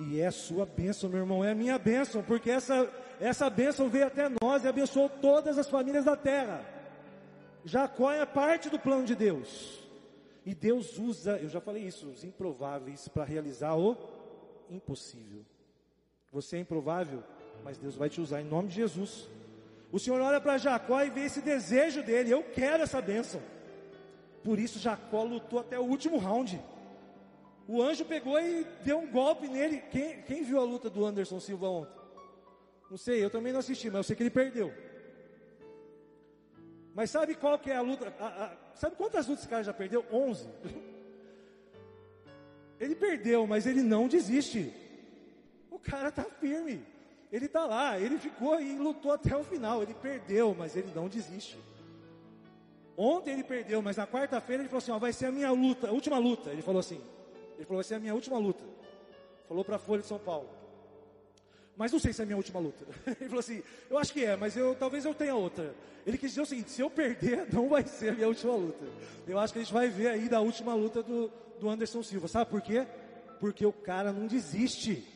E 0.00 0.20
é 0.20 0.30
sua 0.30 0.64
bênção, 0.64 1.10
meu 1.10 1.20
irmão, 1.20 1.44
é 1.44 1.52
a 1.52 1.54
minha 1.54 1.78
bênção, 1.78 2.22
porque 2.22 2.50
essa, 2.50 2.90
essa 3.20 3.48
bênção 3.50 3.88
veio 3.88 4.06
até 4.06 4.28
nós 4.40 4.64
e 4.64 4.68
abençoou 4.68 5.08
todas 5.08 5.58
as 5.58 5.68
famílias 5.68 6.04
da 6.04 6.16
terra. 6.16 6.64
Jacó 7.64 8.10
é 8.10 8.24
parte 8.26 8.68
do 8.68 8.78
plano 8.78 9.04
de 9.04 9.14
Deus. 9.14 9.82
E 10.44 10.54
Deus 10.54 10.98
usa, 10.98 11.38
eu 11.38 11.48
já 11.48 11.60
falei 11.60 11.84
isso, 11.84 12.08
os 12.08 12.24
improváveis 12.24 13.06
para 13.06 13.24
realizar 13.24 13.76
o 13.76 13.96
impossível. 14.68 15.44
Você 16.32 16.56
é 16.56 16.60
improvável, 16.60 17.22
mas 17.62 17.78
Deus 17.78 17.94
vai 17.94 18.08
te 18.08 18.20
usar 18.20 18.40
em 18.40 18.44
nome 18.44 18.68
de 18.68 18.76
Jesus. 18.76 19.28
O 19.92 19.98
Senhor 19.98 20.20
olha 20.20 20.40
para 20.40 20.58
Jacó 20.58 21.00
e 21.02 21.10
vê 21.10 21.26
esse 21.26 21.40
desejo 21.40 22.02
dele, 22.02 22.30
eu 22.30 22.42
quero 22.42 22.82
essa 22.82 23.00
bênção. 23.00 23.40
Por 24.42 24.58
isso 24.58 24.78
Jacó 24.80 25.22
lutou 25.22 25.60
até 25.60 25.78
o 25.78 25.84
último 25.84 26.18
round. 26.18 26.60
O 27.66 27.82
anjo 27.82 28.04
pegou 28.04 28.38
e 28.40 28.64
deu 28.84 28.98
um 28.98 29.10
golpe 29.10 29.48
nele. 29.48 29.82
Quem, 29.90 30.22
quem 30.22 30.42
viu 30.42 30.60
a 30.60 30.64
luta 30.64 30.90
do 30.90 31.04
Anderson 31.04 31.40
Silva 31.40 31.68
ontem? 31.68 32.02
Não 32.90 32.96
sei, 32.96 33.24
eu 33.24 33.30
também 33.30 33.52
não 33.52 33.60
assisti, 33.60 33.88
mas 33.88 33.98
eu 33.98 34.04
sei 34.04 34.16
que 34.16 34.22
ele 34.22 34.30
perdeu. 34.30 34.72
Mas 36.94 37.10
sabe 37.10 37.34
qual 37.34 37.58
que 37.58 37.70
é 37.70 37.76
a 37.76 37.80
luta? 37.80 38.14
A, 38.18 38.26
a, 38.26 38.56
sabe 38.74 38.96
quantas 38.96 39.26
lutas 39.26 39.44
esse 39.44 39.48
cara 39.48 39.64
já 39.64 39.72
perdeu? 39.72 40.04
11. 40.12 40.46
Ele 42.78 42.96
perdeu, 42.96 43.46
mas 43.46 43.64
ele 43.64 43.80
não 43.80 44.08
desiste. 44.08 44.74
O 45.70 45.78
cara 45.78 46.08
está 46.08 46.24
firme. 46.24 46.84
Ele 47.30 47.46
está 47.46 47.64
lá, 47.64 47.96
ele 47.96 48.18
ficou 48.18 48.60
e 48.60 48.76
lutou 48.76 49.12
até 49.12 49.36
o 49.36 49.44
final. 49.44 49.84
Ele 49.84 49.94
perdeu, 49.94 50.52
mas 50.52 50.74
ele 50.74 50.90
não 50.92 51.08
desiste. 51.08 51.56
Ontem 52.96 53.34
ele 53.34 53.44
perdeu, 53.44 53.80
mas 53.80 53.96
na 53.96 54.06
quarta-feira 54.06 54.62
ele 54.62 54.68
falou 54.68 54.78
assim: 54.78 54.90
ó, 54.90 54.98
vai 54.98 55.12
ser 55.12 55.26
a 55.26 55.32
minha 55.32 55.52
luta, 55.52 55.88
a 55.88 55.92
última 55.92 56.18
luta. 56.18 56.50
Ele 56.50 56.60
falou 56.60 56.80
assim: 56.80 57.00
ele 57.62 57.66
falou, 57.68 57.78
vai 57.78 57.84
ser 57.84 57.94
a 57.94 58.00
minha 58.00 58.12
última 58.12 58.38
luta. 58.38 58.64
Falou 59.46 59.64
para 59.64 59.76
a 59.76 59.78
Folha 59.78 60.02
de 60.02 60.08
São 60.08 60.18
Paulo. 60.18 60.48
Mas 61.76 61.92
não 61.92 62.00
sei 62.00 62.12
se 62.12 62.20
é 62.20 62.24
a 62.24 62.26
minha 62.26 62.36
última 62.36 62.58
luta. 62.58 62.84
Ele 63.06 63.28
falou 63.28 63.38
assim, 63.38 63.62
eu 63.88 63.96
acho 63.98 64.12
que 64.12 64.24
é, 64.24 64.36
mas 64.36 64.56
eu 64.56 64.74
talvez 64.74 65.04
eu 65.04 65.14
tenha 65.14 65.34
outra. 65.34 65.74
Ele 66.04 66.18
quis 66.18 66.30
dizer 66.30 66.42
o 66.42 66.46
seguinte, 66.46 66.70
se 66.70 66.80
eu 66.82 66.90
perder, 66.90 67.46
não 67.54 67.68
vai 67.68 67.84
ser 67.84 68.10
a 68.10 68.12
minha 68.14 68.26
última 68.26 68.54
luta. 68.54 68.84
Eu 69.26 69.38
acho 69.38 69.52
que 69.52 69.60
a 69.60 69.62
gente 69.62 69.72
vai 69.72 69.88
ver 69.88 70.08
aí 70.08 70.28
da 70.28 70.40
última 70.40 70.74
luta 70.74 71.04
do, 71.04 71.30
do 71.60 71.70
Anderson 71.70 72.02
Silva. 72.02 72.26
Sabe 72.26 72.50
por 72.50 72.60
quê? 72.60 72.84
Porque 73.38 73.64
o 73.64 73.72
cara 73.72 74.12
não 74.12 74.26
desiste. 74.26 75.06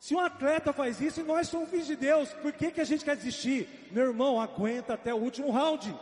Se 0.00 0.14
um 0.14 0.20
atleta 0.20 0.72
faz 0.72 1.00
isso 1.00 1.20
e 1.20 1.24
nós 1.24 1.48
somos 1.48 1.70
filhos 1.70 1.86
de 1.86 1.96
Deus, 1.96 2.28
por 2.34 2.52
que, 2.52 2.72
que 2.72 2.80
a 2.80 2.84
gente 2.84 3.04
quer 3.04 3.16
desistir? 3.16 3.88
Meu 3.92 4.08
irmão, 4.08 4.40
aguenta 4.40 4.94
até 4.94 5.14
o 5.14 5.18
último 5.18 5.52
round. 5.52 5.96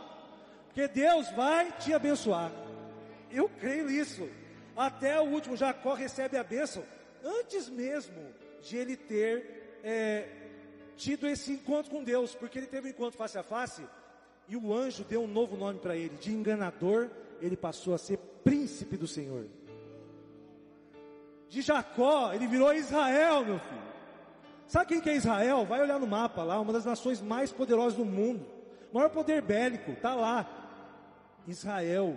Porque 0.66 0.88
Deus 0.88 1.31
vai 1.33 1.70
te 1.72 1.92
abençoar. 1.92 2.51
Eu 3.31 3.48
creio 3.61 3.87
nisso 3.87 4.27
até 4.76 5.20
o 5.20 5.24
último, 5.24 5.56
Jacó 5.56 5.94
recebe 5.94 6.37
a 6.37 6.44
bênção 6.44 6.85
antes 7.24 7.68
mesmo 7.68 8.22
de 8.62 8.76
ele 8.76 8.96
ter 8.96 9.80
é, 9.82 10.28
tido 10.96 11.26
esse 11.26 11.52
encontro 11.52 11.90
com 11.90 12.02
Deus, 12.02 12.35
porque 12.35 12.58
ele 12.58 12.66
teve 12.66 12.88
um 12.88 12.90
encontro 12.90 13.18
face 13.18 13.38
a 13.38 13.42
face 13.42 13.85
e 14.48 14.56
o 14.56 14.74
anjo 14.74 15.04
deu 15.04 15.22
um 15.22 15.26
novo 15.26 15.56
nome 15.56 15.78
para 15.78 15.96
ele, 15.96 16.16
de 16.16 16.32
enganador, 16.32 17.11
ele 17.40 17.56
passou 17.56 17.94
a 17.94 17.98
ser 17.98 18.18
príncipe 18.44 18.96
do 18.96 19.06
Senhor. 19.06 19.46
De 21.48 21.61
Jacó, 21.61 22.32
ele 22.32 22.46
virou 22.46 22.72
Israel, 22.72 23.44
meu 23.44 23.58
filho. 23.58 23.92
Sabe 24.66 24.87
quem 24.87 25.00
que 25.00 25.11
é 25.11 25.16
Israel? 25.16 25.66
Vai 25.66 25.82
olhar 25.82 25.98
no 25.98 26.06
mapa 26.06 26.42
lá, 26.42 26.58
uma 26.58 26.72
das 26.72 26.85
nações 26.85 27.20
mais 27.20 27.52
poderosas 27.52 27.94
do 27.96 28.04
mundo. 28.04 28.46
maior 28.92 29.11
poder 29.11 29.42
bélico, 29.42 29.94
tá 29.96 30.14
lá. 30.14 30.48
Israel 31.46 32.16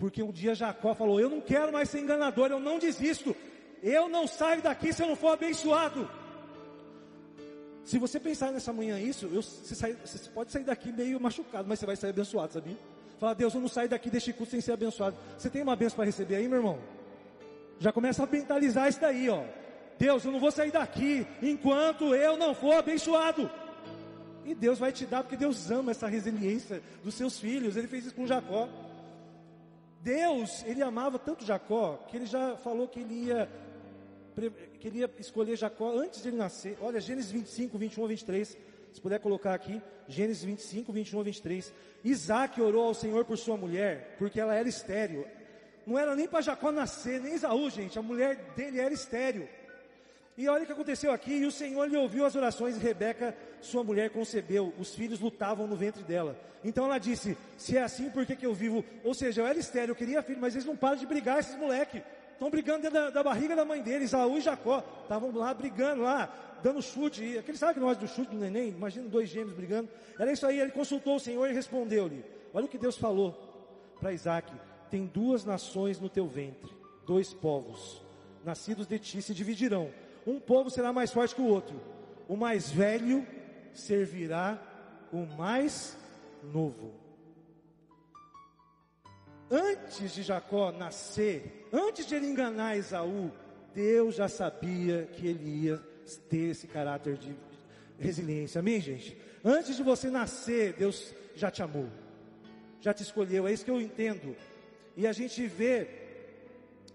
porque 0.00 0.22
um 0.22 0.32
dia 0.32 0.54
Jacó 0.54 0.94
falou: 0.94 1.20
Eu 1.20 1.28
não 1.28 1.42
quero 1.42 1.70
mais 1.70 1.90
ser 1.90 2.00
enganador, 2.00 2.50
eu 2.50 2.58
não 2.58 2.78
desisto. 2.78 3.36
Eu 3.82 4.08
não 4.08 4.26
saio 4.26 4.62
daqui 4.62 4.92
se 4.92 5.02
eu 5.02 5.06
não 5.06 5.14
for 5.14 5.28
abençoado. 5.28 6.08
Se 7.84 7.98
você 7.98 8.18
pensar 8.18 8.50
nessa 8.50 8.72
manhã 8.72 8.98
isso, 8.98 9.26
eu, 9.26 9.42
você, 9.42 9.74
sai, 9.74 9.96
você, 10.04 10.30
pode 10.30 10.52
sair 10.52 10.64
daqui 10.64 10.90
meio 10.92 11.20
machucado, 11.20 11.68
mas 11.68 11.78
você 11.78 11.86
vai 11.86 11.96
sair 11.96 12.10
abençoado, 12.10 12.52
sabia? 12.52 12.76
Fala, 13.18 13.34
Deus, 13.34 13.54
eu 13.54 13.60
não 13.60 13.68
saio 13.68 13.88
daqui 13.88 14.08
deste 14.08 14.32
culto 14.32 14.50
sem 14.50 14.60
ser 14.60 14.72
abençoado. 14.72 15.16
Você 15.36 15.50
tem 15.50 15.62
uma 15.62 15.76
benção 15.76 15.96
para 15.96 16.06
receber 16.06 16.36
aí, 16.36 16.48
meu 16.48 16.58
irmão? 16.58 16.78
Já 17.78 17.92
começa 17.92 18.22
a 18.22 18.26
mentalizar 18.26 18.88
isso 18.88 19.00
daí, 19.00 19.28
ó. 19.28 19.42
Deus, 19.98 20.24
eu 20.24 20.32
não 20.32 20.40
vou 20.40 20.50
sair 20.50 20.70
daqui 20.70 21.26
enquanto 21.42 22.14
eu 22.14 22.36
não 22.38 22.54
for 22.54 22.74
abençoado. 22.74 23.50
E 24.44 24.54
Deus 24.54 24.78
vai 24.78 24.92
te 24.92 25.04
dar, 25.04 25.22
porque 25.22 25.36
Deus 25.36 25.70
ama 25.70 25.90
essa 25.90 26.06
resiliência 26.06 26.82
dos 27.04 27.14
seus 27.14 27.38
filhos. 27.38 27.76
Ele 27.76 27.86
fez 27.86 28.06
isso 28.06 28.14
com 28.14 28.26
Jacó. 28.26 28.68
Deus, 30.00 30.64
ele 30.64 30.82
amava 30.82 31.18
tanto 31.18 31.44
Jacó, 31.44 31.98
que 32.08 32.16
ele 32.16 32.26
já 32.26 32.56
falou 32.56 32.88
que 32.88 33.00
ele 33.00 33.26
ia, 33.26 33.48
que 34.78 34.88
ele 34.88 35.00
ia 35.00 35.10
escolher 35.18 35.56
Jacó 35.56 35.92
antes 35.98 36.22
de 36.22 36.28
ele 36.28 36.36
nascer. 36.36 36.78
Olha, 36.80 37.00
Gênesis 37.00 37.30
25, 37.30 37.76
21 37.76 38.04
a 38.04 38.08
23. 38.08 38.58
Se 38.92 39.00
puder 39.00 39.20
colocar 39.20 39.54
aqui, 39.54 39.80
Gênesis 40.08 40.42
25, 40.42 40.92
21 40.92 41.20
a 41.20 41.22
23. 41.22 41.74
Isaac 42.02 42.60
orou 42.60 42.84
ao 42.86 42.94
Senhor 42.94 43.24
por 43.24 43.36
sua 43.36 43.56
mulher, 43.56 44.16
porque 44.18 44.40
ela 44.40 44.54
era 44.54 44.68
estéril. 44.68 45.26
Não 45.86 45.98
era 45.98 46.16
nem 46.16 46.26
para 46.26 46.40
Jacó 46.40 46.72
nascer, 46.72 47.20
nem 47.20 47.34
Isaú, 47.34 47.68
gente. 47.68 47.98
A 47.98 48.02
mulher 48.02 48.52
dele 48.56 48.80
era 48.80 48.92
estéril. 48.92 49.48
E 50.40 50.48
olha 50.48 50.62
o 50.62 50.66
que 50.66 50.72
aconteceu 50.72 51.12
aqui, 51.12 51.34
e 51.34 51.44
o 51.44 51.52
Senhor 51.52 51.86
lhe 51.86 51.98
ouviu 51.98 52.24
as 52.24 52.34
orações 52.34 52.74
e 52.74 52.80
Rebeca, 52.80 53.36
sua 53.60 53.84
mulher, 53.84 54.08
concebeu, 54.08 54.72
os 54.78 54.94
filhos 54.94 55.20
lutavam 55.20 55.66
no 55.66 55.76
ventre 55.76 56.02
dela. 56.02 56.34
Então 56.64 56.86
ela 56.86 56.96
disse, 56.96 57.36
se 57.58 57.76
é 57.76 57.82
assim, 57.82 58.08
por 58.08 58.24
que, 58.24 58.34
que 58.34 58.46
eu 58.46 58.54
vivo? 58.54 58.82
Ou 59.04 59.12
seja, 59.12 59.42
eu 59.42 59.46
era 59.46 59.58
estéreo, 59.58 59.92
eu 59.92 59.94
queria 59.94 60.22
filho, 60.22 60.40
mas 60.40 60.54
eles 60.54 60.64
não 60.64 60.74
param 60.74 60.96
de 60.96 61.04
brigar, 61.04 61.40
esses 61.40 61.54
moleques. 61.56 62.00
Estão 62.32 62.48
brigando 62.48 62.80
dentro 62.80 62.98
da, 62.98 63.10
da, 63.10 63.22
barriga 63.22 63.54
da 63.54 63.66
mãe 63.66 63.82
deles, 63.82 64.12
Saúl 64.12 64.38
e 64.38 64.40
Jacó. 64.40 64.82
Estavam 65.02 65.30
lá 65.30 65.52
brigando 65.52 66.04
lá, 66.04 66.34
dando 66.62 66.80
chute. 66.80 67.22
E 67.22 67.38
aquele 67.38 67.58
sabe 67.58 67.74
que 67.74 67.80
nós 67.80 67.98
do 67.98 68.08
chute 68.08 68.30
do 68.30 68.38
neném, 68.38 68.70
imagina 68.70 69.10
dois 69.10 69.28
gêmeos 69.28 69.52
brigando. 69.52 69.90
Era 70.18 70.32
isso 70.32 70.46
aí, 70.46 70.58
ele 70.58 70.70
consultou 70.70 71.16
o 71.16 71.20
Senhor 71.20 71.50
e 71.50 71.52
respondeu-lhe. 71.52 72.24
Olha 72.54 72.64
o 72.64 72.68
que 72.68 72.78
Deus 72.78 72.96
falou 72.96 73.36
para 74.00 74.10
Isaac: 74.14 74.50
tem 74.90 75.04
duas 75.04 75.44
nações 75.44 76.00
no 76.00 76.08
teu 76.08 76.26
ventre, 76.26 76.72
dois 77.06 77.34
povos, 77.34 78.02
nascidos 78.42 78.86
de 78.86 78.98
ti 78.98 79.20
se 79.20 79.34
dividirão 79.34 79.90
um 80.26 80.38
povo 80.38 80.70
será 80.70 80.92
mais 80.92 81.12
forte 81.12 81.34
que 81.34 81.40
o 81.40 81.46
outro. 81.46 81.80
O 82.28 82.36
mais 82.36 82.70
velho 82.70 83.26
servirá 83.74 84.60
o 85.12 85.26
mais 85.26 85.96
novo. 86.42 86.94
Antes 89.50 90.14
de 90.14 90.22
Jacó 90.22 90.70
nascer, 90.70 91.68
antes 91.72 92.06
de 92.06 92.14
ele 92.14 92.26
enganar 92.26 92.76
Esaú, 92.76 93.32
Deus 93.74 94.14
já 94.14 94.28
sabia 94.28 95.08
que 95.12 95.26
ele 95.26 95.64
ia 95.64 95.78
ter 96.28 96.50
esse 96.50 96.66
caráter 96.66 97.16
de 97.16 97.34
resiliência. 97.98 98.60
Amém, 98.60 98.80
gente? 98.80 99.16
Antes 99.44 99.76
de 99.76 99.82
você 99.82 100.08
nascer, 100.08 100.74
Deus 100.74 101.12
já 101.34 101.50
te 101.50 101.62
amou, 101.62 101.88
já 102.80 102.94
te 102.94 103.02
escolheu. 103.02 103.46
É 103.46 103.52
isso 103.52 103.64
que 103.64 103.70
eu 103.70 103.80
entendo. 103.80 104.36
E 104.96 105.06
a 105.06 105.12
gente 105.12 105.46
vê 105.46 105.99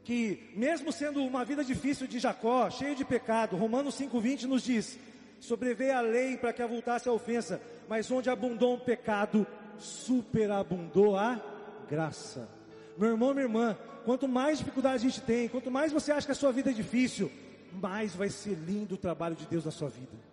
que 0.06 0.52
mesmo 0.56 0.92
sendo 0.92 1.24
uma 1.26 1.44
vida 1.44 1.66
difícil 1.66 2.06
de 2.06 2.20
Jacó, 2.20 2.70
cheio 2.70 2.96
de 2.96 3.04
pecado, 3.04 3.58
Romanos 3.58 4.00
5:20 4.00 4.44
nos 4.44 4.62
diz: 4.62 5.00
sobreveio 5.40 5.98
a 5.98 6.02
lei 6.02 6.38
para 6.38 6.54
que 6.54 6.62
avultasse 6.62 7.10
a 7.10 7.12
ofensa, 7.12 7.60
mas 7.90 8.10
onde 8.12 8.30
abundou 8.30 8.76
um 8.76 8.80
pecado, 8.80 9.46
superabundou 9.80 11.18
a 11.18 11.42
graça. 11.90 12.48
Meu 12.96 13.10
irmão, 13.10 13.34
minha 13.34 13.46
irmã, 13.46 13.76
quanto 14.06 14.28
mais 14.28 14.60
dificuldade 14.60 14.96
a 14.96 15.10
gente 15.10 15.22
tem, 15.22 15.50
quanto 15.50 15.72
mais 15.72 15.92
você 15.92 16.12
acha 16.12 16.28
que 16.28 16.32
a 16.32 16.36
sua 16.36 16.52
vida 16.52 16.70
é 16.70 16.74
difícil, 16.74 17.32
mais 17.74 18.16
vai 18.16 18.30
ser 18.30 18.54
lindo 18.54 18.94
o 18.94 18.98
trabalho 18.98 19.36
de 19.36 19.48
Deus 19.48 19.66
na 19.66 19.72
sua 19.72 19.90
vida. 19.90 20.24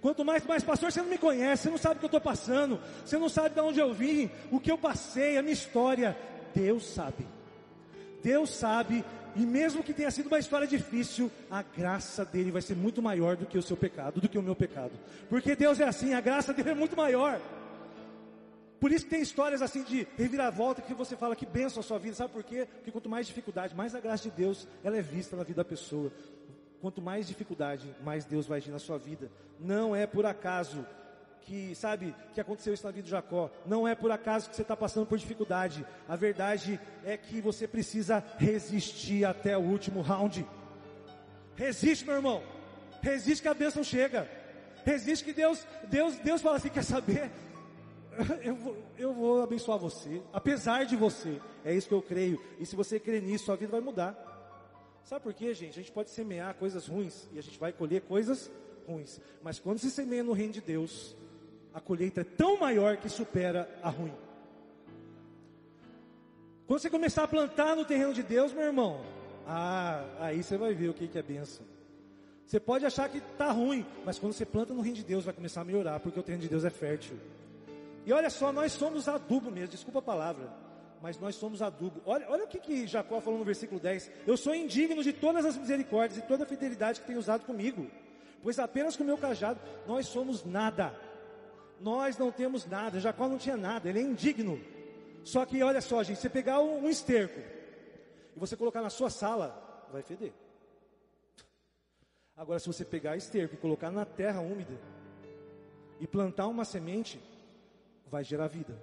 Quanto 0.00 0.24
mais, 0.24 0.44
mais, 0.46 0.64
pastor, 0.64 0.90
você 0.90 1.02
não 1.02 1.10
me 1.10 1.18
conhece, 1.18 1.64
você 1.64 1.70
não 1.70 1.78
sabe 1.78 1.96
o 1.96 1.98
que 1.98 2.06
eu 2.06 2.08
estou 2.08 2.20
passando, 2.20 2.80
você 3.04 3.18
não 3.18 3.28
sabe 3.28 3.54
de 3.54 3.60
onde 3.60 3.78
eu 3.78 3.92
vim, 3.92 4.30
o 4.50 4.58
que 4.58 4.70
eu 4.70 4.78
passei, 4.78 5.36
a 5.36 5.42
minha 5.42 5.52
história. 5.52 6.16
Deus 6.54 6.86
sabe. 6.86 7.24
Deus 8.22 8.50
sabe, 8.50 9.04
e 9.34 9.40
mesmo 9.40 9.82
que 9.82 9.92
tenha 9.92 10.10
sido 10.10 10.26
uma 10.26 10.38
história 10.38 10.66
difícil, 10.66 11.30
a 11.50 11.62
graça 11.62 12.24
dele 12.24 12.50
vai 12.50 12.62
ser 12.62 12.76
muito 12.76 13.02
maior 13.02 13.36
do 13.36 13.46
que 13.46 13.58
o 13.58 13.62
seu 13.62 13.76
pecado, 13.76 14.20
do 14.20 14.28
que 14.28 14.38
o 14.38 14.42
meu 14.42 14.54
pecado. 14.54 14.92
Porque 15.28 15.56
Deus 15.56 15.80
é 15.80 15.84
assim, 15.84 16.14
a 16.14 16.20
graça 16.20 16.52
dele 16.52 16.70
é 16.70 16.74
muito 16.74 16.96
maior. 16.96 17.40
Por 18.78 18.90
isso 18.90 19.06
tem 19.06 19.22
histórias 19.22 19.62
assim 19.62 19.84
de 19.84 20.06
reviravolta 20.18 20.82
que 20.82 20.92
você 20.92 21.16
fala 21.16 21.36
que 21.36 21.46
benção 21.46 21.80
a 21.80 21.84
sua 21.84 21.98
vida. 21.98 22.16
Sabe 22.16 22.32
por 22.32 22.42
quê? 22.42 22.66
Porque 22.66 22.90
quanto 22.90 23.08
mais 23.08 23.26
dificuldade, 23.26 23.76
mais 23.76 23.94
a 23.94 24.00
graça 24.00 24.24
de 24.24 24.30
Deus 24.30 24.66
ela 24.82 24.96
é 24.96 25.02
vista 25.02 25.36
na 25.36 25.44
vida 25.44 25.62
da 25.62 25.64
pessoa. 25.64 26.12
Quanto 26.80 27.00
mais 27.00 27.28
dificuldade, 27.28 27.94
mais 28.02 28.24
Deus 28.24 28.46
vai 28.46 28.58
agir 28.58 28.72
na 28.72 28.80
sua 28.80 28.98
vida. 28.98 29.30
Não 29.60 29.94
é 29.94 30.04
por 30.04 30.26
acaso 30.26 30.84
que, 31.44 31.74
sabe, 31.74 32.14
que 32.34 32.40
aconteceu 32.40 32.72
isso 32.74 32.84
na 32.84 32.90
vida 32.90 33.04
de 33.04 33.10
Jacó. 33.10 33.50
Não 33.66 33.86
é 33.86 33.94
por 33.94 34.10
acaso 34.10 34.48
que 34.48 34.56
você 34.56 34.62
está 34.62 34.76
passando 34.76 35.06
por 35.06 35.18
dificuldade. 35.18 35.84
A 36.08 36.16
verdade 36.16 36.80
é 37.04 37.16
que 37.16 37.40
você 37.40 37.66
precisa 37.68 38.24
resistir 38.38 39.24
até 39.24 39.56
o 39.56 39.60
último 39.60 40.00
round. 40.00 40.46
Resiste, 41.56 42.04
meu 42.04 42.14
irmão. 42.14 42.42
Resiste 43.00 43.42
que 43.42 43.48
a 43.48 43.54
bênção 43.54 43.82
chega. 43.82 44.28
Resiste 44.84 45.24
que 45.24 45.32
Deus, 45.32 45.66
Deus, 45.88 46.16
Deus 46.18 46.40
fala 46.40 46.56
assim, 46.56 46.68
quer 46.68 46.84
saber? 46.84 47.30
Eu 48.44 48.54
vou, 48.54 48.76
eu 48.98 49.14
vou 49.14 49.42
abençoar 49.42 49.78
você, 49.78 50.20
apesar 50.34 50.84
de 50.84 50.94
você. 50.94 51.40
É 51.64 51.74
isso 51.74 51.88
que 51.88 51.94
eu 51.94 52.02
creio. 52.02 52.38
E 52.60 52.66
se 52.66 52.76
você 52.76 53.00
crer 53.00 53.22
nisso, 53.22 53.46
sua 53.46 53.56
vida 53.56 53.72
vai 53.72 53.80
mudar. 53.80 54.14
Sabe 55.02 55.22
por 55.22 55.32
quê, 55.32 55.54
gente? 55.54 55.70
A 55.78 55.82
gente 55.82 55.92
pode 55.92 56.10
semear 56.10 56.54
coisas 56.56 56.86
ruins 56.86 57.26
e 57.32 57.38
a 57.38 57.42
gente 57.42 57.58
vai 57.58 57.72
colher 57.72 58.02
coisas 58.02 58.50
ruins. 58.86 59.18
Mas 59.42 59.58
quando 59.58 59.78
se 59.78 59.90
semeia 59.90 60.22
no 60.22 60.32
reino 60.32 60.52
de 60.52 60.60
Deus, 60.60 61.16
a 61.74 61.80
colheita 61.80 62.20
é 62.20 62.24
tão 62.24 62.58
maior 62.58 62.96
que 62.96 63.08
supera 63.08 63.68
a 63.82 63.88
ruim. 63.88 64.14
Quando 66.66 66.80
você 66.80 66.90
começar 66.90 67.24
a 67.24 67.28
plantar 67.28 67.76
no 67.76 67.84
terreno 67.84 68.14
de 68.14 68.22
Deus, 68.22 68.52
meu 68.52 68.64
irmão, 68.64 69.00
ah, 69.46 70.04
aí 70.20 70.42
você 70.42 70.56
vai 70.56 70.72
ver 70.74 70.88
o 70.88 70.94
que, 70.94 71.08
que 71.08 71.18
é 71.18 71.22
benção. 71.22 71.66
Você 72.46 72.60
pode 72.60 72.84
achar 72.84 73.08
que 73.08 73.18
está 73.18 73.50
ruim, 73.50 73.86
mas 74.04 74.18
quando 74.18 74.32
você 74.32 74.44
planta 74.44 74.74
no 74.74 74.82
reino 74.82 74.96
de 74.96 75.04
Deus, 75.04 75.24
vai 75.24 75.34
começar 75.34 75.62
a 75.62 75.64
melhorar, 75.64 76.00
porque 76.00 76.20
o 76.20 76.22
terreno 76.22 76.42
de 76.42 76.48
Deus 76.48 76.64
é 76.64 76.70
fértil. 76.70 77.16
E 78.04 78.12
olha 78.12 78.28
só, 78.30 78.52
nós 78.52 78.72
somos 78.72 79.08
adubo 79.08 79.50
mesmo, 79.50 79.68
desculpa 79.68 80.00
a 80.00 80.02
palavra, 80.02 80.52
mas 81.00 81.18
nós 81.18 81.34
somos 81.34 81.62
adubo. 81.62 82.00
Olha, 82.04 82.26
olha 82.28 82.44
o 82.44 82.48
que, 82.48 82.58
que 82.58 82.86
Jacó 82.86 83.20
falou 83.20 83.38
no 83.38 83.44
versículo 83.44 83.80
10: 83.80 84.10
Eu 84.26 84.36
sou 84.36 84.54
indigno 84.54 85.02
de 85.02 85.12
todas 85.12 85.44
as 85.44 85.56
misericórdias 85.56 86.18
e 86.18 86.26
toda 86.26 86.44
a 86.44 86.46
fidelidade 86.46 87.00
que 87.00 87.06
tem 87.06 87.16
usado 87.16 87.44
comigo, 87.44 87.86
pois 88.42 88.58
apenas 88.58 88.96
com 88.96 89.02
o 89.02 89.06
meu 89.06 89.16
cajado 89.16 89.60
nós 89.86 90.06
somos 90.06 90.44
nada. 90.44 90.94
Nós 91.82 92.16
não 92.16 92.30
temos 92.30 92.64
nada, 92.64 93.00
Jacó 93.00 93.28
não 93.28 93.36
tinha 93.36 93.56
nada, 93.56 93.88
ele 93.88 93.98
é 93.98 94.02
indigno. 94.02 94.60
Só 95.24 95.44
que 95.44 95.60
olha 95.62 95.80
só, 95.80 96.02
gente, 96.04 96.20
você 96.20 96.28
pegar 96.28 96.60
um 96.60 96.88
esterco 96.88 97.40
e 98.36 98.38
você 98.38 98.56
colocar 98.56 98.80
na 98.80 98.90
sua 98.90 99.10
sala, 99.10 99.86
vai 99.92 100.00
feder. 100.00 100.32
Agora, 102.36 102.60
se 102.60 102.68
você 102.68 102.84
pegar 102.84 103.16
esterco 103.16 103.54
e 103.54 103.58
colocar 103.58 103.90
na 103.90 104.04
terra 104.04 104.40
úmida 104.40 104.78
e 106.00 106.06
plantar 106.06 106.46
uma 106.46 106.64
semente, 106.64 107.20
vai 108.08 108.22
gerar 108.22 108.46
vida. 108.46 108.74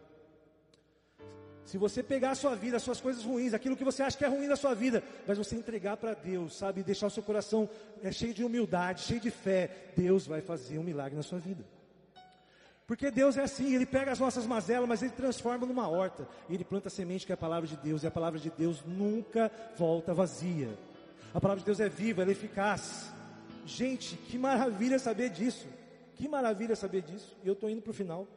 Se 1.63 1.77
você 1.77 2.03
pegar 2.03 2.31
a 2.31 2.35
sua 2.35 2.55
vida, 2.55 2.77
as 2.77 2.83
suas 2.83 2.99
coisas 2.99 3.23
ruins, 3.23 3.53
aquilo 3.53 3.77
que 3.77 3.83
você 3.83 4.03
acha 4.03 4.17
que 4.17 4.25
é 4.25 4.27
ruim 4.27 4.47
da 4.47 4.55
sua 4.57 4.73
vida, 4.73 5.01
mas 5.25 5.37
você 5.37 5.55
entregar 5.55 5.95
para 5.95 6.13
Deus, 6.13 6.57
sabe, 6.57 6.83
deixar 6.83 7.07
o 7.07 7.11
seu 7.11 7.23
coração 7.23 7.69
é, 8.03 8.11
cheio 8.11 8.33
de 8.33 8.43
humildade, 8.43 9.01
cheio 9.01 9.21
de 9.21 9.31
fé, 9.31 9.93
Deus 9.95 10.27
vai 10.27 10.41
fazer 10.41 10.79
um 10.79 10.83
milagre 10.83 11.15
na 11.15 11.23
sua 11.23 11.39
vida. 11.39 11.63
Porque 12.89 13.11
Deus 13.11 13.37
é 13.37 13.43
assim, 13.43 13.75
Ele 13.75 13.85
pega 13.85 14.11
as 14.11 14.19
nossas 14.19 14.47
mazelas, 14.47 14.89
mas 14.89 15.03
Ele 15.03 15.11
transforma 15.11 15.63
numa 15.63 15.87
horta. 15.87 16.27
E 16.49 16.55
Ele 16.55 16.63
planta 16.63 16.87
a 16.87 16.89
semente 16.89 17.23
que 17.23 17.31
é 17.31 17.35
a 17.35 17.37
palavra 17.37 17.67
de 17.67 17.77
Deus, 17.77 18.01
e 18.01 18.07
a 18.07 18.11
palavra 18.11 18.39
de 18.39 18.49
Deus 18.49 18.83
nunca 18.83 19.51
volta 19.77 20.11
vazia. 20.11 20.75
A 21.31 21.39
palavra 21.39 21.59
de 21.59 21.67
Deus 21.67 21.79
é 21.79 21.87
viva, 21.87 22.23
ela 22.23 22.31
é 22.31 22.33
eficaz. 22.33 23.13
Gente, 23.63 24.17
que 24.17 24.39
maravilha 24.39 24.97
saber 24.97 25.29
disso. 25.29 25.67
Que 26.15 26.27
maravilha 26.27 26.75
saber 26.75 27.03
disso. 27.03 27.37
E 27.43 27.47
eu 27.47 27.53
estou 27.53 27.69
indo 27.69 27.83
para 27.83 27.91
o 27.91 27.93
final. 27.93 28.27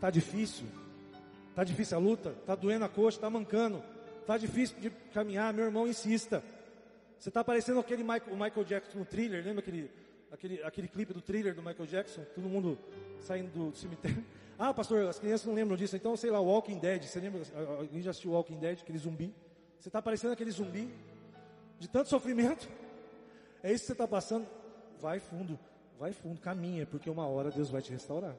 Tá 0.00 0.08
difícil? 0.08 0.66
Tá 1.54 1.62
difícil 1.64 1.98
a 1.98 2.00
luta? 2.00 2.34
Tá 2.46 2.54
doendo 2.54 2.86
a 2.86 2.88
coxa? 2.88 3.20
Tá 3.20 3.28
mancando? 3.28 3.84
Tá 4.26 4.38
difícil 4.38 4.80
de 4.80 4.88
caminhar? 5.12 5.52
Meu 5.52 5.66
irmão, 5.66 5.86
insista. 5.86 6.42
Você 7.22 7.28
está 7.28 7.44
parecendo 7.44 7.78
aquele 7.78 8.02
Michael, 8.02 8.32
o 8.32 8.36
Michael 8.36 8.64
Jackson 8.64 8.98
no 8.98 9.04
thriller, 9.04 9.44
lembra 9.44 9.60
aquele, 9.60 9.88
aquele, 10.32 10.60
aquele 10.64 10.88
clipe 10.88 11.14
do 11.14 11.20
thriller 11.20 11.54
do 11.54 11.62
Michael 11.62 11.86
Jackson? 11.86 12.24
Todo 12.34 12.48
mundo 12.48 12.76
saindo 13.20 13.48
do 13.70 13.76
cemitério. 13.76 14.24
Ah, 14.58 14.72
pastor, 14.74 15.06
as 15.06 15.18
crianças 15.18 15.46
não 15.46 15.54
lembram 15.54 15.76
disso, 15.76 15.96
então 15.96 16.16
sei 16.16 16.30
lá, 16.30 16.40
Walking 16.40 16.78
Dead. 16.78 17.04
Você 17.04 17.18
lembra? 17.20 17.42
Alguém 17.78 18.02
já 18.02 18.10
assistiu 18.10 18.32
Walking 18.32 18.58
Dead, 18.58 18.80
aquele 18.80 18.98
zumbi? 18.98 19.34
Você 19.78 19.88
está 19.88 20.00
parecendo 20.00 20.32
aquele 20.32 20.50
zumbi 20.50 20.92
de 21.80 21.88
tanto 21.88 22.08
sofrimento? 22.10 22.68
É 23.62 23.72
isso 23.72 23.82
que 23.82 23.86
você 23.86 23.92
está 23.92 24.06
passando? 24.06 24.46
Vai 25.00 25.18
fundo, 25.18 25.58
vai 25.98 26.12
fundo, 26.12 26.40
caminha, 26.40 26.86
porque 26.86 27.08
uma 27.08 27.26
hora 27.26 27.50
Deus 27.50 27.70
vai 27.70 27.82
te 27.82 27.90
restaurar. 27.90 28.36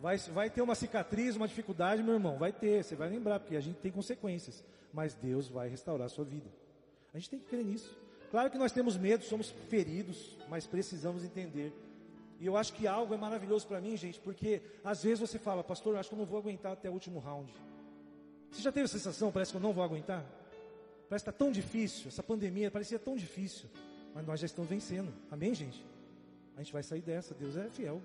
Vai, 0.00 0.16
vai 0.18 0.48
ter 0.48 0.62
uma 0.62 0.74
cicatriz, 0.74 1.34
uma 1.36 1.48
dificuldade, 1.48 2.02
meu 2.02 2.14
irmão, 2.14 2.38
vai 2.38 2.52
ter, 2.52 2.84
você 2.84 2.94
vai 2.94 3.08
lembrar, 3.08 3.40
porque 3.40 3.56
a 3.56 3.60
gente 3.60 3.76
tem 3.76 3.90
consequências, 3.90 4.64
mas 4.92 5.14
Deus 5.14 5.48
vai 5.48 5.68
restaurar 5.68 6.06
a 6.06 6.10
sua 6.10 6.24
vida. 6.24 6.61
A 7.12 7.18
gente 7.18 7.30
tem 7.30 7.38
que 7.38 7.46
crer 7.46 7.64
nisso. 7.64 7.96
Claro 8.30 8.50
que 8.50 8.56
nós 8.56 8.72
temos 8.72 8.96
medo, 8.96 9.24
somos 9.24 9.50
feridos, 9.68 10.38
mas 10.48 10.66
precisamos 10.66 11.22
entender. 11.22 11.72
E 12.40 12.46
eu 12.46 12.56
acho 12.56 12.72
que 12.72 12.86
algo 12.86 13.12
é 13.12 13.16
maravilhoso 13.16 13.66
para 13.66 13.80
mim, 13.80 13.96
gente, 13.96 14.18
porque 14.18 14.62
às 14.82 15.02
vezes 15.02 15.20
você 15.20 15.38
fala, 15.38 15.62
pastor, 15.62 15.94
eu 15.94 16.00
acho 16.00 16.08
que 16.08 16.14
eu 16.14 16.18
não 16.18 16.24
vou 16.24 16.38
aguentar 16.38 16.72
até 16.72 16.88
o 16.88 16.92
último 16.92 17.18
round. 17.18 17.52
Você 18.50 18.62
já 18.62 18.72
teve 18.72 18.86
a 18.86 18.88
sensação, 18.88 19.30
parece 19.30 19.50
que 19.50 19.58
eu 19.58 19.60
não 19.60 19.72
vou 19.72 19.84
aguentar? 19.84 20.24
Parece 21.08 21.24
que 21.24 21.30
está 21.30 21.32
tão 21.32 21.52
difícil, 21.52 22.08
essa 22.08 22.22
pandemia 22.22 22.70
parecia 22.70 22.98
tão 22.98 23.16
difícil, 23.16 23.68
mas 24.14 24.26
nós 24.26 24.40
já 24.40 24.46
estamos 24.46 24.70
vencendo. 24.70 25.12
Amém, 25.30 25.54
gente? 25.54 25.84
A 26.56 26.62
gente 26.62 26.72
vai 26.72 26.82
sair 26.82 27.02
dessa, 27.02 27.34
Deus 27.34 27.54
é 27.54 27.68
fiel. 27.68 28.00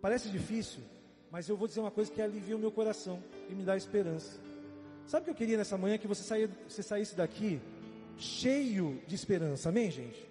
Parece 0.00 0.30
difícil, 0.30 0.82
mas 1.30 1.46
eu 1.46 1.56
vou 1.58 1.68
dizer 1.68 1.80
uma 1.80 1.90
coisa 1.90 2.10
que 2.10 2.22
alivia 2.22 2.56
o 2.56 2.58
meu 2.58 2.72
coração 2.72 3.22
e 3.50 3.54
me 3.54 3.64
dá 3.64 3.76
esperança. 3.76 4.40
Sabe 5.06 5.22
o 5.22 5.24
que 5.26 5.30
eu 5.30 5.34
queria 5.34 5.58
nessa 5.58 5.76
manhã? 5.76 5.98
Que 5.98 6.08
você, 6.08 6.48
você 6.66 6.82
saísse 6.82 7.14
daqui 7.14 7.60
cheio 8.18 9.00
de 9.06 9.14
esperança, 9.14 9.68
amém, 9.68 9.90
gente? 9.90 10.28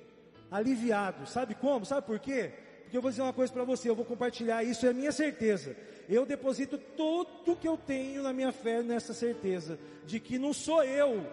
Aliviado, 0.50 1.28
sabe 1.28 1.56
como? 1.56 1.86
Sabe 1.86 2.06
por 2.06 2.20
quê? 2.20 2.52
Porque 2.84 2.98
eu 2.98 3.02
vou 3.02 3.10
dizer 3.10 3.24
uma 3.24 3.34
coisa 3.34 3.52
para 3.52 3.64
você, 3.64 3.90
eu 3.90 3.96
vou 3.96 4.06
compartilhar 4.06 4.64
isso, 4.64 4.86
é 4.86 4.90
a 4.90 4.94
minha 4.94 5.12
certeza. 5.12 5.76
Eu 6.08 6.26
deposito 6.26 6.78
tudo 6.78 7.56
que 7.56 7.68
eu 7.68 7.78
tenho 7.78 8.22
na 8.22 8.34
minha 8.34 8.52
fé 8.52 8.84
nessa 8.84 9.14
certeza 9.14 9.80
de 10.06 10.20
que 10.20 10.38
não 10.38 10.54
sou 10.54 10.84
eu, 10.84 11.26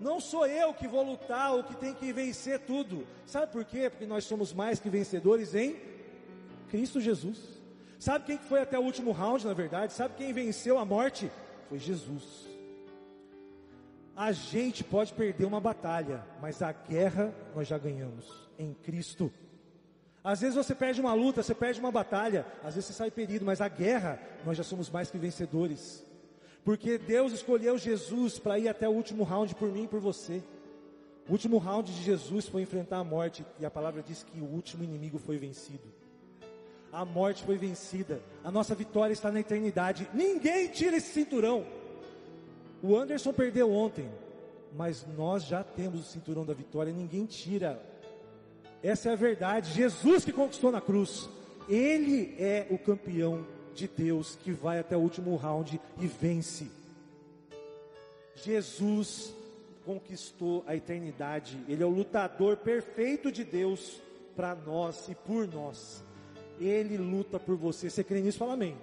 não 0.00 0.18
sou 0.18 0.46
eu 0.46 0.74
que 0.74 0.88
vou 0.88 1.02
lutar 1.02 1.54
ou 1.54 1.62
que 1.62 1.76
tem 1.76 1.94
que 1.94 2.12
vencer 2.12 2.58
tudo. 2.60 3.06
Sabe 3.26 3.52
por 3.52 3.64
quê? 3.64 3.88
Porque 3.88 4.06
nós 4.06 4.24
somos 4.24 4.52
mais 4.52 4.80
que 4.80 4.90
vencedores 4.90 5.54
em 5.54 5.76
Cristo 6.68 7.00
Jesus. 7.00 7.38
Sabe 7.98 8.24
quem 8.26 8.38
foi 8.38 8.60
até 8.60 8.78
o 8.78 8.82
último 8.82 9.12
round, 9.12 9.46
na 9.46 9.54
verdade? 9.54 9.92
Sabe 9.92 10.14
quem 10.16 10.32
venceu 10.32 10.78
a 10.78 10.84
morte? 10.84 11.30
Foi 11.68 11.78
Jesus. 11.78 12.53
A 14.16 14.32
gente 14.32 14.84
pode 14.84 15.12
perder 15.12 15.44
uma 15.44 15.60
batalha, 15.60 16.24
mas 16.40 16.62
a 16.62 16.72
guerra 16.72 17.34
nós 17.54 17.66
já 17.66 17.76
ganhamos 17.78 18.48
em 18.58 18.72
Cristo. 18.74 19.32
Às 20.22 20.40
vezes 20.40 20.54
você 20.54 20.74
perde 20.74 21.00
uma 21.00 21.12
luta, 21.12 21.42
você 21.42 21.54
perde 21.54 21.80
uma 21.80 21.90
batalha, 21.90 22.46
às 22.62 22.74
vezes 22.74 22.86
você 22.86 22.92
sai 22.92 23.10
ferido, 23.10 23.44
mas 23.44 23.60
a 23.60 23.68
guerra 23.68 24.18
nós 24.44 24.56
já 24.56 24.62
somos 24.62 24.88
mais 24.88 25.10
que 25.10 25.18
vencedores. 25.18 26.04
Porque 26.64 26.96
Deus 26.96 27.32
escolheu 27.32 27.76
Jesus 27.76 28.38
para 28.38 28.58
ir 28.58 28.68
até 28.68 28.88
o 28.88 28.92
último 28.92 29.24
round 29.24 29.54
por 29.54 29.70
mim 29.70 29.84
e 29.84 29.88
por 29.88 30.00
você. 30.00 30.42
O 31.28 31.32
último 31.32 31.58
round 31.58 31.92
de 31.92 32.02
Jesus 32.02 32.46
foi 32.48 32.62
enfrentar 32.62 32.98
a 32.98 33.04
morte, 33.04 33.44
e 33.58 33.66
a 33.66 33.70
palavra 33.70 34.02
diz 34.02 34.22
que 34.22 34.40
o 34.40 34.44
último 34.44 34.84
inimigo 34.84 35.18
foi 35.18 35.36
vencido 35.36 35.92
a 36.94 37.04
morte 37.04 37.42
foi 37.42 37.56
vencida, 37.56 38.22
a 38.44 38.52
nossa 38.52 38.72
vitória 38.72 39.12
está 39.12 39.30
na 39.30 39.40
eternidade. 39.40 40.08
Ninguém 40.14 40.68
tira 40.68 40.96
esse 40.96 41.12
cinturão. 41.12 41.66
O 42.82 42.96
Anderson 42.96 43.32
perdeu 43.32 43.72
ontem, 43.72 44.08
mas 44.76 45.06
nós 45.16 45.44
já 45.44 45.62
temos 45.62 46.00
o 46.00 46.10
cinturão 46.10 46.44
da 46.44 46.52
vitória, 46.52 46.92
ninguém 46.92 47.26
tira. 47.26 47.80
Essa 48.82 49.10
é 49.10 49.12
a 49.12 49.16
verdade. 49.16 49.72
Jesus 49.72 50.24
que 50.24 50.32
conquistou 50.32 50.70
na 50.70 50.80
cruz, 50.80 51.28
ele 51.68 52.34
é 52.38 52.66
o 52.70 52.78
campeão 52.78 53.46
de 53.74 53.88
Deus 53.88 54.36
que 54.36 54.52
vai 54.52 54.78
até 54.78 54.96
o 54.96 55.00
último 55.00 55.34
round 55.36 55.80
e 56.00 56.06
vence. 56.06 56.70
Jesus 58.36 59.34
conquistou 59.84 60.64
a 60.66 60.74
eternidade, 60.74 61.58
ele 61.68 61.82
é 61.82 61.86
o 61.86 61.90
lutador 61.90 62.56
perfeito 62.56 63.30
de 63.30 63.44
Deus 63.44 64.00
para 64.34 64.54
nós 64.54 65.08
e 65.08 65.14
por 65.14 65.46
nós. 65.46 66.02
Ele 66.60 66.96
luta 66.96 67.38
por 67.38 67.56
você. 67.56 67.90
Você 67.90 68.04
crê 68.04 68.20
nisso? 68.20 68.38
Fala 68.38 68.54
amém. 68.54 68.76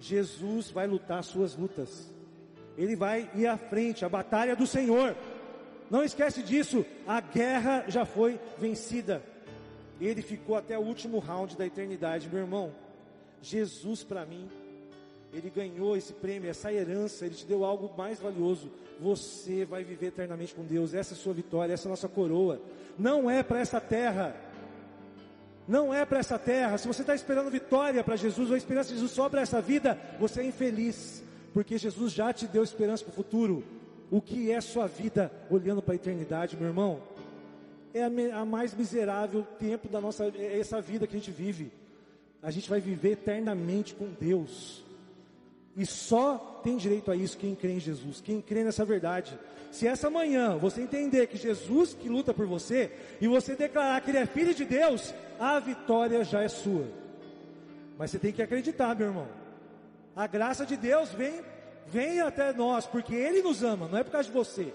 Jesus 0.00 0.70
vai 0.70 0.86
lutar 0.86 1.22
suas 1.24 1.56
lutas. 1.56 2.10
Ele 2.76 2.96
vai 2.96 3.30
ir 3.34 3.46
à 3.46 3.56
frente, 3.56 4.04
a 4.04 4.08
batalha 4.08 4.56
do 4.56 4.66
Senhor. 4.66 5.16
Não 5.90 6.02
esquece 6.02 6.42
disso, 6.42 6.84
a 7.06 7.20
guerra 7.20 7.84
já 7.88 8.04
foi 8.04 8.40
vencida. 8.58 9.22
Ele 10.00 10.22
ficou 10.22 10.56
até 10.56 10.78
o 10.78 10.82
último 10.82 11.18
round 11.18 11.56
da 11.56 11.66
eternidade, 11.66 12.28
meu 12.28 12.40
irmão. 12.40 12.72
Jesus 13.40 14.02
para 14.02 14.24
mim, 14.24 14.48
ele 15.32 15.50
ganhou 15.50 15.96
esse 15.96 16.12
prêmio, 16.12 16.48
essa 16.48 16.72
herança, 16.72 17.26
ele 17.26 17.34
te 17.34 17.46
deu 17.46 17.64
algo 17.64 17.92
mais 17.96 18.18
valioso. 18.18 18.70
Você 19.00 19.64
vai 19.64 19.84
viver 19.84 20.06
eternamente 20.06 20.54
com 20.54 20.64
Deus. 20.64 20.94
Essa 20.94 21.14
é 21.14 21.16
a 21.16 21.18
sua 21.18 21.34
vitória, 21.34 21.72
essa 21.72 21.86
é 21.86 21.88
a 21.88 21.90
nossa 21.90 22.08
coroa. 22.08 22.60
Não 22.98 23.30
é 23.30 23.42
para 23.42 23.60
essa 23.60 23.80
terra, 23.80 24.34
não 25.66 25.92
é 25.92 26.04
para 26.04 26.18
essa 26.18 26.38
terra. 26.38 26.78
Se 26.78 26.86
você 26.86 27.02
está 27.02 27.14
esperando 27.14 27.50
vitória 27.50 28.04
para 28.04 28.16
Jesus 28.16 28.50
ou 28.50 28.56
esperança 28.56 28.90
de 28.90 28.94
Jesus 28.94 29.12
só 29.12 29.28
para 29.28 29.40
essa 29.40 29.60
vida, 29.60 29.98
você 30.18 30.42
é 30.42 30.46
infeliz, 30.46 31.22
porque 31.54 31.78
Jesus 31.78 32.12
já 32.12 32.32
te 32.32 32.48
deu 32.48 32.64
esperança 32.64 33.04
para 33.04 33.12
o 33.12 33.14
futuro. 33.14 33.62
O 34.10 34.20
que 34.20 34.50
é 34.50 34.60
sua 34.60 34.88
vida 34.88 35.32
olhando 35.48 35.80
para 35.80 35.94
a 35.94 35.96
eternidade, 35.96 36.56
meu 36.56 36.66
irmão? 36.66 37.00
É 37.94 38.02
a, 38.02 38.40
a 38.40 38.44
mais 38.44 38.74
miserável 38.74 39.46
tempo 39.58 39.88
da 39.88 40.00
nossa, 40.00 40.24
é 40.36 40.58
essa 40.58 40.80
vida 40.80 41.06
que 41.06 41.14
a 41.14 41.18
gente 41.18 41.30
vive. 41.30 41.70
A 42.42 42.50
gente 42.50 42.68
vai 42.68 42.80
viver 42.80 43.12
eternamente 43.12 43.94
com 43.94 44.08
Deus. 44.20 44.84
E 45.76 45.86
só 45.86 46.60
tem 46.64 46.76
direito 46.76 47.10
a 47.10 47.16
isso 47.16 47.38
quem 47.38 47.54
crê 47.54 47.74
em 47.74 47.80
Jesus, 47.80 48.20
quem 48.20 48.40
crê 48.40 48.64
nessa 48.64 48.84
verdade. 48.84 49.38
Se 49.70 49.86
essa 49.86 50.10
manhã 50.10 50.56
você 50.56 50.82
entender 50.82 51.28
que 51.28 51.36
Jesus 51.36 51.94
que 51.94 52.08
luta 52.08 52.34
por 52.34 52.46
você 52.46 52.90
e 53.20 53.28
você 53.28 53.54
declarar 53.54 54.00
que 54.00 54.10
ele 54.10 54.18
é 54.18 54.26
filho 54.26 54.54
de 54.54 54.64
Deus, 54.64 55.14
a 55.38 55.60
vitória 55.60 56.24
já 56.24 56.42
é 56.42 56.48
sua. 56.48 56.86
Mas 57.96 58.10
você 58.10 58.18
tem 58.18 58.32
que 58.32 58.42
acreditar, 58.42 58.96
meu 58.96 59.06
irmão. 59.06 59.43
A 60.16 60.26
graça 60.26 60.64
de 60.64 60.76
Deus 60.76 61.10
vem 61.10 61.42
vem 61.86 62.20
até 62.20 62.52
nós 62.52 62.86
porque 62.86 63.14
ele 63.14 63.42
nos 63.42 63.62
ama, 63.62 63.88
não 63.88 63.98
é 63.98 64.04
por 64.04 64.12
causa 64.12 64.28
de 64.28 64.34
você. 64.34 64.72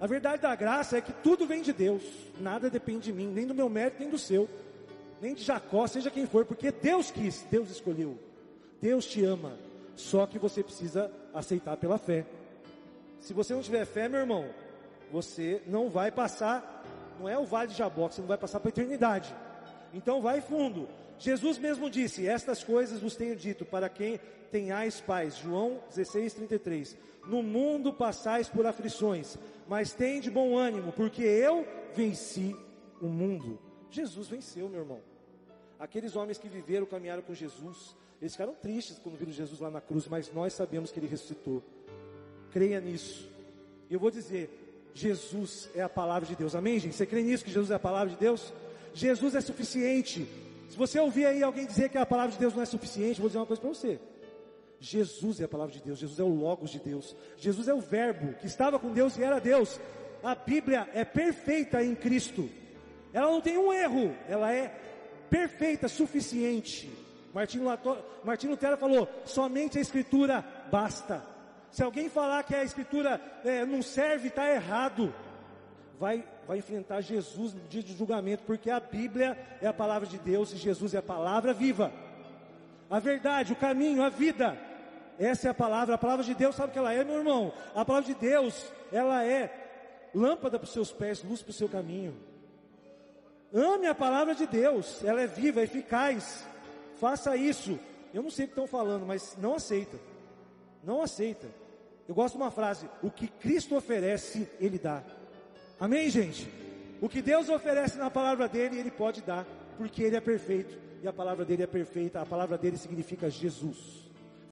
A 0.00 0.06
verdade 0.06 0.42
da 0.42 0.54
graça 0.54 0.96
é 0.96 1.00
que 1.00 1.12
tudo 1.12 1.46
vem 1.46 1.62
de 1.62 1.72
Deus, 1.72 2.02
nada 2.40 2.70
depende 2.70 3.04
de 3.04 3.12
mim, 3.12 3.26
nem 3.26 3.46
do 3.46 3.54
meu 3.54 3.68
mérito, 3.68 4.00
nem 4.00 4.08
do 4.08 4.18
seu, 4.18 4.48
nem 5.20 5.34
de 5.34 5.42
Jacó, 5.42 5.86
seja 5.86 6.10
quem 6.10 6.26
for, 6.26 6.44
porque 6.44 6.70
Deus 6.70 7.10
quis, 7.10 7.44
Deus 7.50 7.70
escolheu, 7.70 8.16
Deus 8.80 9.06
te 9.06 9.24
ama, 9.24 9.56
só 9.96 10.26
que 10.26 10.38
você 10.38 10.62
precisa 10.62 11.10
aceitar 11.34 11.76
pela 11.76 11.98
fé. 11.98 12.24
Se 13.18 13.34
você 13.34 13.52
não 13.54 13.62
tiver 13.62 13.84
fé, 13.84 14.08
meu 14.08 14.20
irmão, 14.20 14.48
você 15.10 15.60
não 15.66 15.88
vai 15.88 16.12
passar, 16.12 16.84
não 17.18 17.28
é 17.28 17.36
o 17.36 17.44
vale 17.44 17.68
de 17.68 17.74
Jabó, 17.74 18.08
você 18.08 18.20
não 18.20 18.28
vai 18.28 18.38
passar 18.38 18.60
para 18.60 18.68
a 18.68 18.70
eternidade. 18.70 19.34
Então 19.92 20.20
vai 20.20 20.40
fundo. 20.40 20.88
Jesus 21.18 21.58
mesmo 21.58 21.90
disse: 21.90 22.26
Estas 22.26 22.62
coisas 22.62 23.00
vos 23.00 23.16
tenho 23.16 23.34
dito 23.34 23.64
para 23.64 23.88
quem 23.88 24.20
tenhais 24.50 25.00
pais. 25.00 25.36
João 25.38 25.80
16, 25.88 26.34
33. 26.34 26.96
No 27.26 27.42
mundo 27.42 27.92
passais 27.92 28.48
por 28.48 28.64
aflições, 28.66 29.36
mas 29.68 29.92
tem 29.92 30.20
de 30.20 30.30
bom 30.30 30.56
ânimo, 30.56 30.92
porque 30.92 31.22
eu 31.22 31.66
venci 31.94 32.56
o 33.00 33.06
mundo. 33.06 33.58
Jesus 33.90 34.28
venceu, 34.28 34.68
meu 34.68 34.80
irmão. 34.80 35.00
Aqueles 35.78 36.16
homens 36.16 36.38
que 36.38 36.48
viveram, 36.48 36.86
caminharam 36.86 37.22
com 37.22 37.34
Jesus, 37.34 37.94
eles 38.20 38.32
ficaram 38.32 38.54
tristes 38.54 38.98
quando 38.98 39.16
viram 39.16 39.30
Jesus 39.30 39.60
lá 39.60 39.70
na 39.70 39.80
cruz, 39.80 40.08
mas 40.08 40.32
nós 40.32 40.52
sabemos 40.52 40.90
que 40.90 40.98
ele 40.98 41.06
ressuscitou. 41.06 41.62
Creia 42.50 42.80
nisso. 42.80 43.28
E 43.88 43.94
eu 43.94 44.00
vou 44.00 44.10
dizer, 44.10 44.50
Jesus 44.94 45.70
é 45.74 45.82
a 45.82 45.88
palavra 45.88 46.26
de 46.26 46.34
Deus. 46.34 46.54
Amém, 46.54 46.78
gente? 46.78 46.96
Você 46.96 47.06
crê 47.06 47.22
nisso 47.22 47.44
que 47.44 47.50
Jesus 47.50 47.70
é 47.70 47.74
a 47.74 47.78
palavra 47.78 48.08
de 48.08 48.16
Deus? 48.16 48.52
Jesus 48.92 49.34
é 49.34 49.40
suficiente. 49.40 50.26
Se 50.68 50.76
você 50.76 50.98
ouvir 51.00 51.26
aí 51.26 51.42
alguém 51.42 51.66
dizer 51.66 51.88
que 51.88 51.98
a 51.98 52.06
palavra 52.06 52.32
de 52.32 52.38
Deus 52.38 52.54
não 52.54 52.62
é 52.62 52.66
suficiente, 52.66 53.20
vou 53.20 53.28
dizer 53.28 53.38
uma 53.38 53.46
coisa 53.46 53.60
para 53.60 53.70
você. 53.70 53.98
Jesus 54.80 55.40
é 55.40 55.44
a 55.44 55.48
palavra 55.48 55.74
de 55.74 55.82
Deus, 55.82 55.98
Jesus 55.98 56.20
é 56.20 56.22
o 56.22 56.28
Logos 56.28 56.70
de 56.70 56.78
Deus, 56.78 57.16
Jesus 57.36 57.66
é 57.66 57.74
o 57.74 57.80
Verbo 57.80 58.34
que 58.34 58.46
estava 58.46 58.78
com 58.78 58.92
Deus 58.92 59.16
e 59.16 59.24
era 59.24 59.40
Deus. 59.40 59.80
A 60.22 60.34
Bíblia 60.34 60.88
é 60.94 61.04
perfeita 61.04 61.82
em 61.82 61.94
Cristo, 61.94 62.48
ela 63.12 63.30
não 63.30 63.40
tem 63.40 63.56
um 63.56 63.72
erro, 63.72 64.14
ela 64.28 64.52
é 64.52 64.68
perfeita, 65.30 65.88
suficiente. 65.88 66.90
Martinho, 67.32 67.64
Martinho 68.24 68.52
Lutero 68.52 68.76
falou: 68.76 69.08
somente 69.24 69.78
a 69.78 69.80
Escritura 69.80 70.44
basta. 70.70 71.24
Se 71.70 71.82
alguém 71.82 72.08
falar 72.08 72.42
que 72.44 72.54
a 72.54 72.64
Escritura 72.64 73.20
é, 73.44 73.64
não 73.64 73.82
serve, 73.82 74.28
está 74.28 74.50
errado. 74.50 75.12
Vai, 75.98 76.24
vai 76.46 76.58
enfrentar 76.58 77.00
Jesus 77.00 77.54
no 77.54 77.60
dia 77.68 77.82
do 77.82 77.88
julgamento, 77.88 78.44
porque 78.44 78.70
a 78.70 78.78
Bíblia 78.78 79.36
é 79.60 79.66
a 79.66 79.72
palavra 79.72 80.06
de 80.06 80.18
Deus 80.18 80.52
e 80.52 80.56
Jesus 80.56 80.94
é 80.94 80.98
a 80.98 81.02
palavra 81.02 81.52
viva. 81.52 81.92
A 82.88 82.98
verdade, 83.00 83.52
o 83.52 83.56
caminho, 83.56 84.02
a 84.02 84.08
vida. 84.08 84.56
Essa 85.18 85.48
é 85.48 85.50
a 85.50 85.54
palavra. 85.54 85.96
A 85.96 85.98
palavra 85.98 86.24
de 86.24 86.34
Deus, 86.34 86.54
sabe 86.54 86.70
o 86.70 86.72
que 86.72 86.78
ela 86.78 86.92
é, 86.92 87.02
meu 87.02 87.16
irmão? 87.16 87.52
A 87.74 87.84
palavra 87.84 88.06
de 88.06 88.14
Deus, 88.14 88.72
ela 88.92 89.24
é 89.24 89.52
lâmpada 90.14 90.58
para 90.58 90.66
os 90.66 90.72
seus 90.72 90.92
pés, 90.92 91.22
luz 91.22 91.42
para 91.42 91.50
o 91.50 91.54
seu 91.54 91.68
caminho. 91.68 92.14
Ame 93.52 93.86
a 93.86 93.94
palavra 93.94 94.34
de 94.34 94.46
Deus, 94.46 95.02
ela 95.02 95.20
é 95.20 95.26
viva, 95.26 95.62
eficaz. 95.62 96.46
Faça 96.96 97.36
isso. 97.36 97.78
Eu 98.14 98.22
não 98.22 98.30
sei 98.30 98.44
o 98.44 98.48
que 98.48 98.52
estão 98.52 98.66
falando, 98.66 99.04
mas 99.04 99.36
não 99.36 99.54
aceita. 99.54 99.98
Não 100.84 101.02
aceita. 101.02 101.48
Eu 102.06 102.14
gosto 102.14 102.36
de 102.36 102.42
uma 102.42 102.50
frase: 102.50 102.88
o 103.02 103.10
que 103.10 103.26
Cristo 103.26 103.76
oferece, 103.76 104.48
Ele 104.60 104.78
dá. 104.78 105.02
Amém, 105.80 106.10
gente? 106.10 106.48
O 107.00 107.08
que 107.08 107.22
Deus 107.22 107.48
oferece 107.48 107.96
na 107.98 108.10
palavra 108.10 108.48
dele, 108.48 108.78
Ele 108.78 108.90
pode 108.90 109.22
dar, 109.22 109.46
porque 109.76 110.02
Ele 110.02 110.16
é 110.16 110.20
perfeito 110.20 110.76
e 111.02 111.06
a 111.06 111.12
palavra 111.12 111.44
dele 111.44 111.62
é 111.62 111.66
perfeita. 111.66 112.20
A 112.20 112.26
palavra 112.26 112.58
dele 112.58 112.76
significa 112.76 113.30
Jesus. 113.30 114.07